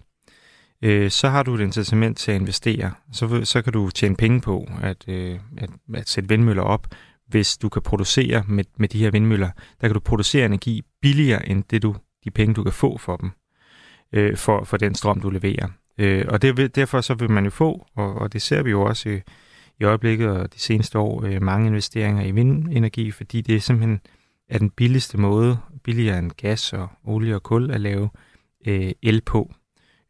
[0.83, 2.91] øh, så har du et incitament til at investere.
[3.11, 6.87] Så, så kan du tjene penge på at, øh, at, at sætte vindmøller op,
[7.27, 9.49] hvis du kan producere med, med de her vindmøller.
[9.81, 13.17] Der kan du producere energi billigere end det du, de penge, du kan få for
[13.17, 13.31] dem,
[14.13, 15.67] øh, for, for den strøm, du leverer.
[15.97, 18.81] Øh, og det, derfor så vil man jo få, og, og det ser vi jo
[18.81, 19.21] også i,
[19.79, 24.01] i øjeblikket og de seneste år, øh, mange investeringer i vindenergi, fordi det er simpelthen
[24.49, 28.09] er den billigste måde, billigere end gas og olie og kul, at lave
[28.67, 29.53] øh, el på.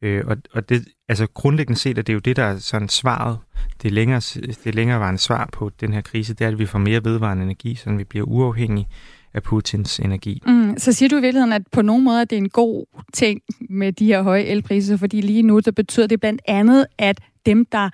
[0.04, 2.90] Øh, og, og det, altså grundlæggende set, at det er jo det, der er sådan
[2.90, 3.38] svaret,
[3.84, 4.22] det længere,
[4.64, 7.76] det længerevarende svar på den her krise, det er, at vi får mere vedvarende energi,
[7.76, 8.88] så vi bliver uafhængige
[9.34, 10.42] af Putins energi.
[10.48, 12.86] Mm, så siger du i virkeligheden, at på nogen måde at det er en god
[13.14, 17.20] ting med de her høje elpriser, fordi lige nu, der betyder det blandt andet, at
[17.46, 17.90] dem, der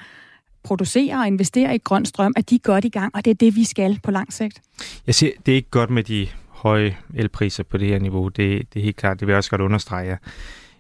[0.63, 3.35] producerer og investerer i grøn strøm, at de er godt i gang, og det er
[3.35, 4.61] det, vi skal på lang sigt.
[5.07, 8.27] Jeg siger, det er ikke godt med de høje elpriser på det her niveau.
[8.27, 10.17] Det, det er helt klart, det vil jeg også godt understrege.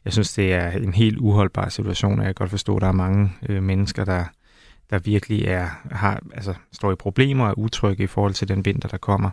[0.05, 2.87] Jeg synes, det er en helt uholdbar situation, og jeg kan godt forstå, at der
[2.87, 4.25] er mange øh, mennesker, der,
[4.89, 8.65] der virkelig er, har, altså, står i problemer og er utrygge i forhold til den
[8.65, 9.29] vinter, der kommer.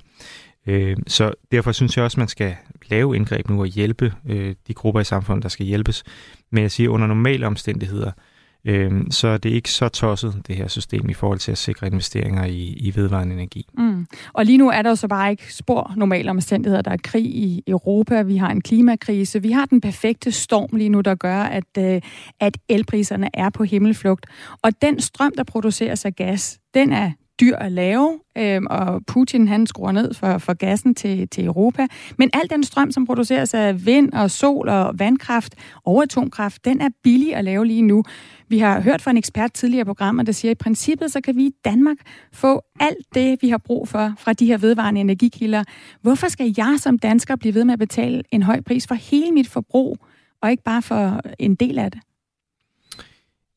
[0.67, 2.57] Øh, så derfor synes jeg også, at man skal
[2.91, 6.05] lave indgreb nu og hjælpe øh, de grupper i samfundet, der skal hjælpes.
[6.51, 8.36] Men jeg siger, under normale omstændigheder, øh,
[8.67, 11.87] Øhm, så er det ikke så tosset, det her system, i forhold til at sikre
[11.87, 13.67] investeringer i, i vedvarende energi.
[13.79, 14.07] Mm.
[14.33, 16.83] Og lige nu er der jo så bare ikke spor normale omstændigheder.
[16.83, 20.89] Der er krig i Europa, vi har en klimakrise, vi har den perfekte storm lige
[20.89, 22.01] nu, der gør, at, øh,
[22.41, 24.27] at elpriserne er på himmelflugt.
[24.63, 27.11] Og den strøm, der produceres af gas, den er
[27.41, 31.87] dyr at lave, øh, og Putin han skruer ned for, for gassen til, til Europa.
[32.19, 35.55] Men al den strøm, som produceres af vind og sol og vandkraft
[35.85, 38.03] og atomkraft, den er billig at lave lige nu.
[38.49, 41.21] Vi har hørt fra en ekspert tidligere i programmet, der siger, at i princippet så
[41.21, 41.97] kan vi i Danmark
[42.33, 45.65] få alt det, vi har brug for fra de her vedvarende energikilder.
[46.03, 49.33] Hvorfor skal jeg som dansker blive ved med at betale en høj pris for hele
[49.33, 49.99] mit forbrug,
[50.43, 52.01] og ikke bare for en del af det?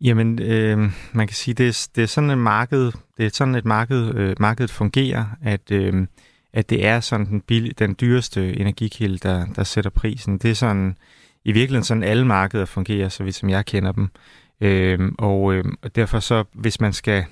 [0.01, 0.77] Jamen, øh,
[1.13, 4.15] man kan sige, det er, det er sådan et marked, det er sådan et marked,
[4.15, 6.07] øh, markedet fungerer, at, øh,
[6.53, 10.37] at det er sådan den, billig, den dyreste energikilde, der, der sætter prisen.
[10.37, 10.97] Det er sådan,
[11.45, 14.09] i virkeligheden sådan alle markeder fungerer, så vidt som jeg kender dem.
[14.62, 17.26] Øh, og, øh, og derfor så, hvis man skal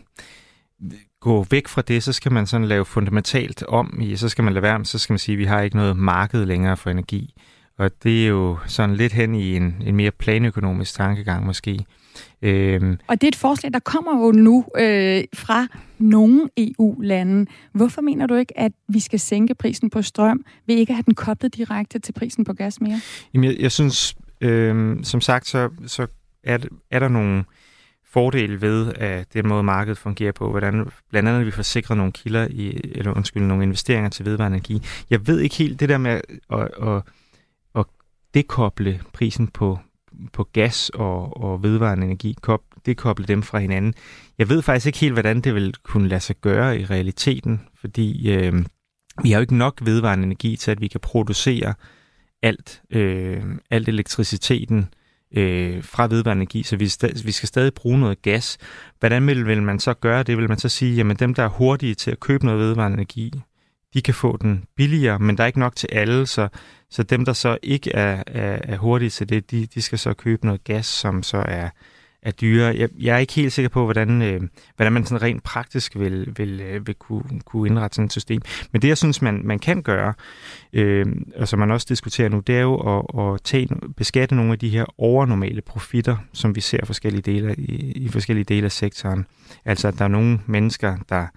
[1.20, 4.64] gå væk fra det, så skal man sådan lave fundamentalt om, så skal man lade
[4.64, 7.34] være, så skal man sige, at vi har ikke noget marked længere for energi.
[7.78, 11.86] Og det er jo sådan lidt hen i en, en mere planøkonomisk tankegang måske.
[12.42, 13.00] Øhm.
[13.08, 15.68] Og det er et forslag, der kommer jo nu øh, fra
[16.00, 17.46] nogle EU-lande.
[17.72, 21.04] Hvorfor mener du ikke, at vi skal sænke prisen på strøm ved ikke at have
[21.04, 23.02] den koblet direkte til prisen på gas mere?
[23.34, 26.08] Jamen, jeg, jeg synes, øh, som sagt, så, så
[26.48, 26.58] er,
[26.92, 27.44] er der nogle
[28.06, 32.12] fordele ved, at den måde markedet fungerer på, hvordan blandt andet vi får sikret nogle
[32.12, 34.82] kilder i, eller undskyld, nogle investeringer til vedvarende energi.
[35.10, 36.22] Jeg ved ikke helt det der med at,
[36.52, 37.02] at, at,
[37.76, 37.86] at
[38.34, 39.80] dekoble prisen på
[40.34, 43.94] på gas og, og vedvarende energi, kop, dekoble dem fra hinanden.
[44.38, 48.32] Jeg ved faktisk ikke helt, hvordan det vil kunne lade sig gøre i realiteten, fordi
[48.32, 48.54] øh,
[49.24, 51.74] vi har jo ikke nok vedvarende energi til, at vi kan producere
[52.42, 54.88] alt, øh, alt elektriciteten
[55.32, 56.92] øh, fra vedvarende energi, så vi,
[57.26, 58.58] vi skal stadig bruge noget gas.
[59.00, 60.38] Hvordan vil, vil man så gøre det?
[60.38, 63.34] Vil man så sige, jamen dem, der er hurtige til at købe noget vedvarende energi,
[63.94, 66.48] de kan få den billigere, men der er ikke nok til alle, så,
[66.90, 70.14] så dem, der så ikke er, er, er hurtige til det, de, de skal så
[70.14, 71.70] købe noget gas, som så er,
[72.28, 72.76] er dyre.
[72.78, 74.42] Jeg, jeg er ikke helt sikker på, hvordan, øh,
[74.76, 78.42] hvordan man sådan rent praktisk vil, vil, øh, vil kunne, kunne indrette sådan et system.
[78.72, 80.14] Men det, jeg synes, man, man kan gøre,
[80.74, 81.06] øh,
[81.36, 83.68] og som man også diskuterer nu, det er jo at, at tage,
[83.98, 88.46] beskatte nogle af de her overnormale profitter, som vi ser forskellige dele, i, i forskellige
[88.46, 89.26] dele af sektoren.
[89.66, 91.28] Altså, at der er nogle mennesker, der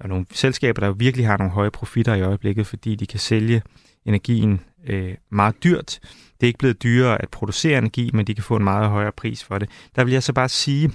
[0.00, 3.62] og nogle selskaber, der virkelig har nogle høje profitter i øjeblikket, fordi de kan sælge
[4.06, 5.98] energien øh, meget dyrt.
[6.40, 9.12] Det er ikke blevet dyrere at producere energi, men de kan få en meget højere
[9.12, 9.68] pris for det.
[9.96, 10.92] Der vil jeg så bare sige,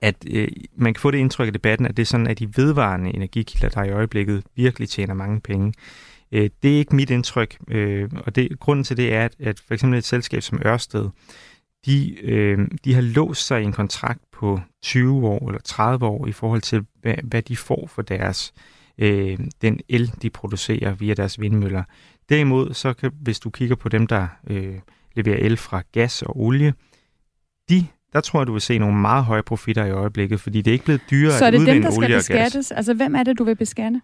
[0.00, 2.56] at øh, man kan få det indtryk af debatten, at det er sådan, at de
[2.56, 5.72] vedvarende energikilder, der i øjeblikket virkelig tjener mange penge.
[6.32, 9.60] Øh, det er ikke mit indtryk, øh, og det, grunden til det er, at, at
[9.66, 11.08] for eksempel et selskab som Ørsted,
[11.86, 16.26] de, øh, de har låst sig i en kontrakt på 20 år eller 30 år
[16.26, 18.52] i forhold til, hvad, hvad de får for deres
[18.98, 21.82] øh, den el, de producerer via deres vindmøller.
[22.28, 24.74] Derimod, så kan, hvis du kigger på dem, der øh,
[25.14, 26.74] leverer el fra gas og olie,
[27.68, 30.70] de der tror jeg, du vil se nogle meget høje profitter i øjeblikket, fordi det
[30.70, 31.98] er ikke blevet dyrere at udvinde olie og gas.
[31.98, 32.72] Så er det dem, der skal beskattes?
[32.72, 34.00] Altså, hvem er det, du vil beskatte?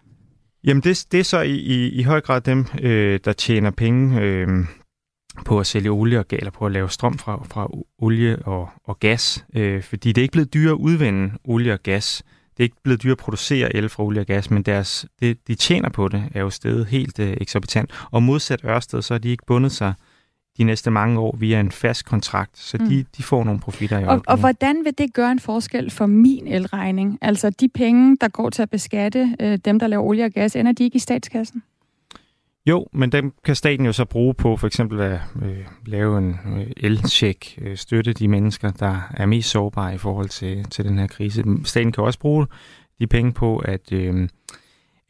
[0.63, 4.21] Jamen, det, det er så i, i, i høj grad dem, øh, der tjener penge
[4.21, 4.47] øh,
[5.45, 8.99] på at sælge olie og eller på at lave strøm fra, fra olie og, og
[8.99, 12.23] gas, øh, fordi det er ikke blevet dyrere at udvinde olie og gas.
[12.57, 15.47] Det er ikke blevet dyrere at producere el fra olie og gas, men deres, det,
[15.47, 17.91] de tjener på det er jo stedet helt øh, eksorbitant.
[18.11, 19.93] Og modsat Ørsted, så har de ikke bundet sig
[20.57, 22.87] de næste mange år via en fast kontrakt, så mm.
[22.87, 26.05] de, de får nogle profitter i og, og hvordan vil det gøre en forskel for
[26.05, 27.17] min elregning?
[27.21, 30.55] Altså de penge, der går til at beskatte øh, dem, der laver olie og gas,
[30.55, 31.63] ender de ikke i statskassen?
[32.65, 36.39] Jo, men dem kan staten jo så bruge på for eksempel at øh, lave en
[36.57, 40.99] øh, el-check, øh, støtte de mennesker, der er mest sårbare i forhold til, til den
[40.99, 41.43] her krise.
[41.63, 42.47] Staten kan også bruge
[42.99, 44.29] de penge på at, øh,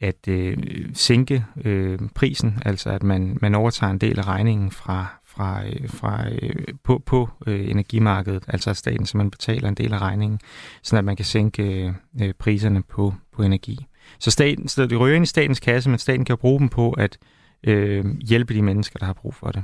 [0.00, 0.56] at øh,
[0.94, 5.88] sænke øh, prisen, altså at man, man overtager en del af regningen fra, fra, øh,
[5.88, 10.40] fra, øh, på, på øh, energimarkedet, altså at staten man betaler en del af regningen,
[10.82, 13.86] så at man kan sænke øh, priserne på, på energi.
[14.18, 16.90] Så, staten, så det ryger ind i statens kasse, men staten kan bruge dem på
[16.90, 17.18] at
[17.66, 19.62] øh, hjælpe de mennesker, der har brug for det.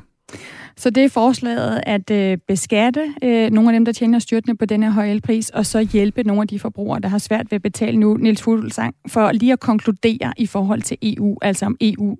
[0.76, 4.64] Så det er forslaget at øh, beskatte øh, nogle af dem, der tjener styrtende på
[4.64, 7.62] denne høje elpris, og så hjælpe nogle af de forbrugere, der har svært ved at
[7.62, 8.16] betale nu.
[8.16, 12.16] Niels Fuglsang, for lige at konkludere i forhold til EU, altså om EU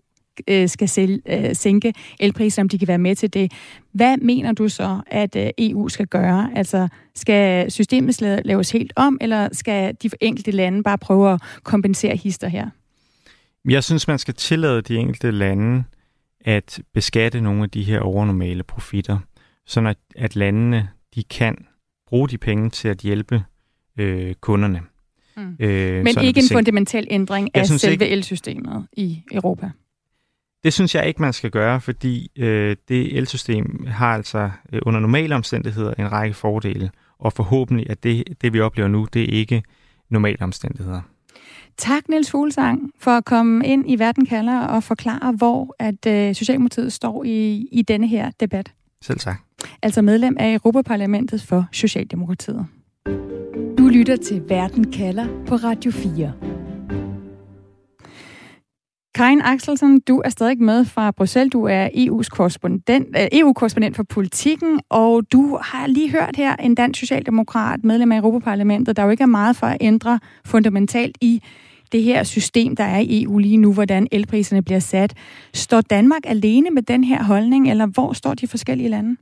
[0.48, 3.52] øh, skal sælge, øh, sænke elpriser, om de kan være med til det.
[3.92, 6.50] Hvad mener du så, at øh, EU skal gøre?
[6.56, 12.16] Altså, skal systemet laves helt om, eller skal de enkelte lande bare prøve at kompensere
[12.16, 12.70] hister her?
[13.68, 15.84] Jeg synes, man skal tillade de enkelte lande
[16.40, 19.18] at beskatte nogle af de her overnormale profitter,
[19.66, 21.56] så at, at landene de kan
[22.06, 23.44] bruge de penge til at hjælpe
[23.98, 24.80] øh, kunderne.
[25.36, 25.56] Mm.
[25.60, 29.70] Øh, Men ikke en fundamental ændring af selve ikke, elsystemet i Europa?
[30.64, 35.00] Det synes jeg ikke, man skal gøre, fordi øh, det elsystem har altså øh, under
[35.00, 39.38] normale omstændigheder en række fordele, og forhåbentlig at det, det vi oplever nu, det er
[39.38, 39.62] ikke
[40.10, 41.00] normale omstændigheder.
[41.80, 46.34] Tak, Niels Fuglsang, for at komme ind i Verden kalder og forklare, hvor at øh,
[46.34, 48.72] Socialdemokratiet står i, i denne her debat.
[49.02, 49.40] Selv tak.
[49.82, 52.66] Altså medlem af Europaparlamentet for Socialdemokratiet.
[53.78, 56.32] Du lytter til Verden kalder på Radio 4.
[59.14, 61.52] Karin Axelsen, du er stadig med fra Bruxelles.
[61.52, 66.74] Du er EU's korrespondent, øh, EU-korrespondent for politikken, og du har lige hørt her en
[66.74, 71.42] dansk socialdemokrat, medlem af Europaparlamentet, der jo ikke er meget for at ændre fundamentalt i
[71.92, 75.14] det her system, der er i EU lige nu, hvordan elpriserne bliver sat.
[75.54, 79.16] Står Danmark alene med den her holdning, eller hvor står de forskellige lande?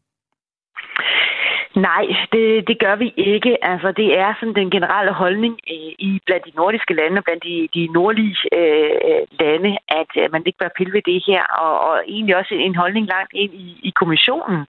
[1.75, 3.65] Nej, det, det gør vi ikke.
[3.65, 7.45] Altså, det er sådan den generelle holdning øh, i blandt de nordiske lande og blandt
[7.45, 11.81] de, de nordlige øh, lande, at øh, man ikke bør pille ved det her, og,
[11.89, 14.61] og egentlig også en holdning langt ind i, i kommissionen.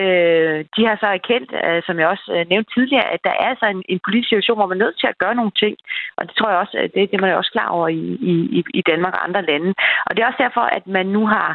[0.00, 3.46] Øh, de har så erkendt, øh, som jeg også øh, nævnte tidligere, at der er
[3.52, 5.76] altså en, en politisk situation, hvor man er nødt til at gøre nogle ting,
[6.16, 8.02] og det tror jeg også, det, det, det er man også klar over i,
[8.32, 9.74] i, i Danmark og andre lande.
[10.06, 11.50] Og det er også derfor, at man nu har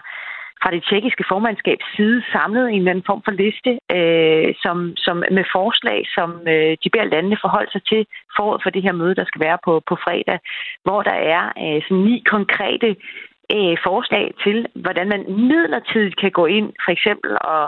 [0.61, 5.17] fra det tjekkiske formandskabs side samlet en eller anden form for liste øh, som, som
[5.37, 8.01] med forslag, som øh, de beder landene forholde sig til
[8.37, 10.39] forud for det her møde, der skal være på, på fredag,
[10.83, 12.89] hvor der er øh, sådan ni konkrete
[13.55, 17.63] øh, forslag til, hvordan man midlertidigt kan gå ind for eksempel og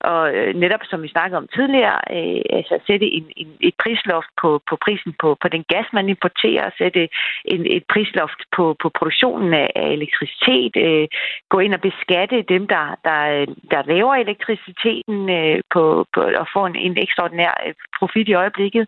[0.00, 4.30] og øh, netop som vi snakkede om tidligere, øh, altså sætte en, en, et prisloft
[4.42, 7.08] på, på prisen på, på den gas, man importerer, sætte
[7.44, 11.08] en, et prisloft på, på produktionen af, af elektricitet, øh,
[11.48, 16.46] gå ind og beskatte dem, der, der, øh, der laver elektriciteten øh, på, på, og
[16.52, 18.84] få en, en ekstraordinær øh, profit i øjeblikket.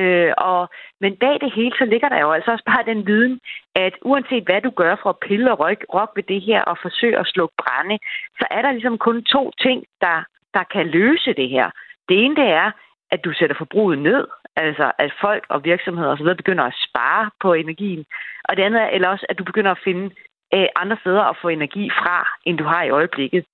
[0.00, 0.60] Øh, og,
[1.02, 3.40] men bag det hele, så ligger der jo altså også bare den viden,
[3.74, 5.58] at uanset hvad du gør for at pille og
[5.96, 7.98] rock ved det her og forsøge at slukke brænde,
[8.38, 10.18] så er der ligesom kun to ting, der
[10.54, 11.70] der kan løse det her.
[12.08, 12.70] Det ene det er,
[13.10, 16.34] at du sætter forbruget ned, altså at folk og virksomheder osv.
[16.36, 18.04] begynder at spare på energien.
[18.48, 20.14] Og det andet er eller også, at du begynder at finde
[20.54, 23.44] øh, andre steder at få energi fra, end du har i øjeblikket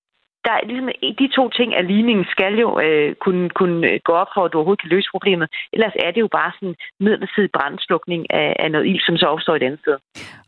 [0.47, 0.89] der ligesom,
[1.21, 4.53] de to ting af ligningen skal jo øh, kunne, kunne øh, gå op for, at
[4.53, 5.47] du overhovedet kan løse problemet.
[5.73, 9.55] Ellers er det jo bare sådan midlertidig brandslukning af, af noget ild, som så opstår
[9.57, 9.97] et andet sted.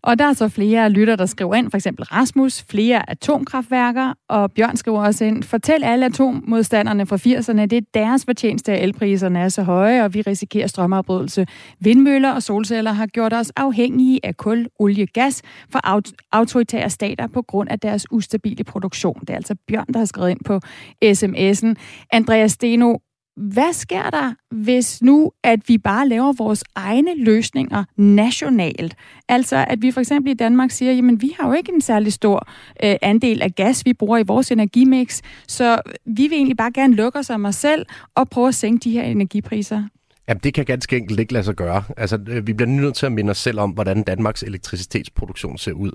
[0.03, 4.53] Og der er så flere lytter, der skriver ind, for eksempel Rasmus, flere atomkraftværker, og
[4.53, 9.39] Bjørn skriver også ind, fortæl alle atommodstanderne fra 80'erne, det er deres fortjeneste, at elpriserne
[9.41, 11.47] er så høje, og vi risikerer strømafbrydelse.
[11.81, 15.43] Vindmøller og solceller har gjort os afhængige af kul, olie, gas
[15.73, 16.01] fra
[16.33, 19.21] autoritære stater på grund af deres ustabile produktion.
[19.21, 20.61] Det er altså Bjørn, der har skrevet ind på
[21.05, 21.75] sms'en.
[22.13, 22.97] Andreas Steno,
[23.37, 28.95] hvad sker der, hvis nu, at vi bare laver vores egne løsninger nationalt?
[29.29, 32.13] Altså, at vi for eksempel i Danmark siger, jamen, vi har jo ikke en særlig
[32.13, 32.49] stor
[32.85, 36.95] øh, andel af gas, vi bruger i vores energimix, så vi vil egentlig bare gerne
[36.95, 39.83] lukke os om os selv og prøve at sænke de her energipriser.
[40.29, 41.85] Jamen, det kan ganske enkelt ikke lade sig gøre.
[41.97, 45.73] Altså, øh, vi bliver nødt til at minde os selv om, hvordan Danmarks elektricitetsproduktion ser
[45.73, 45.93] ud.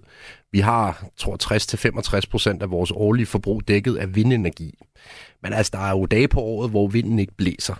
[0.51, 1.37] Vi har, tror
[2.17, 4.77] 60-65 procent af vores årlige forbrug dækket af vindenergi.
[5.43, 7.75] Men altså, der er jo dage på året, hvor vinden ikke blæser.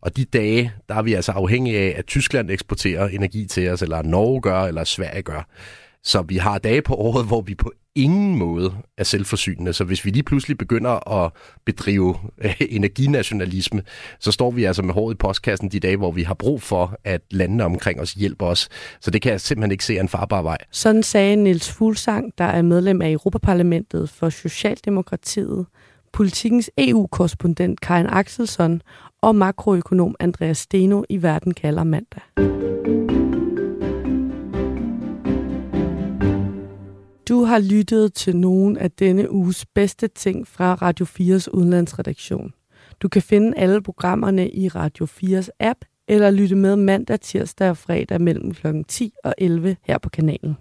[0.00, 3.82] Og de dage, der er vi altså afhængige af, at Tyskland eksporterer energi til os,
[3.82, 5.48] eller Norge gør, eller Sverige gør.
[6.04, 9.72] Så vi har dage på året, hvor vi på ingen måde er selvforsynende.
[9.72, 11.32] Så hvis vi lige pludselig begynder at
[11.64, 13.82] bedrive øh, energinationalisme,
[14.20, 16.96] så står vi altså med håret i postkassen de dage, hvor vi har brug for,
[17.04, 18.68] at landene omkring os hjælper os.
[19.00, 20.58] Så det kan jeg simpelthen ikke se en farbar vej.
[20.70, 25.66] Sådan sagde Niels Fuglsang, der er medlem af Europaparlamentet for Socialdemokratiet,
[26.12, 28.82] politikens EU-korrespondent Karin Axelsson
[29.22, 32.73] og makroøkonom Andreas Steno i Verden kalder mandag.
[37.34, 42.52] Du har lyttet til nogle af denne uges bedste ting fra Radio 4's udenlandsredaktion.
[43.00, 45.78] Du kan finde alle programmerne i Radio 4's app,
[46.08, 48.66] eller lytte med mandag, tirsdag og fredag mellem kl.
[48.88, 50.56] 10 og 11 her på kanalen.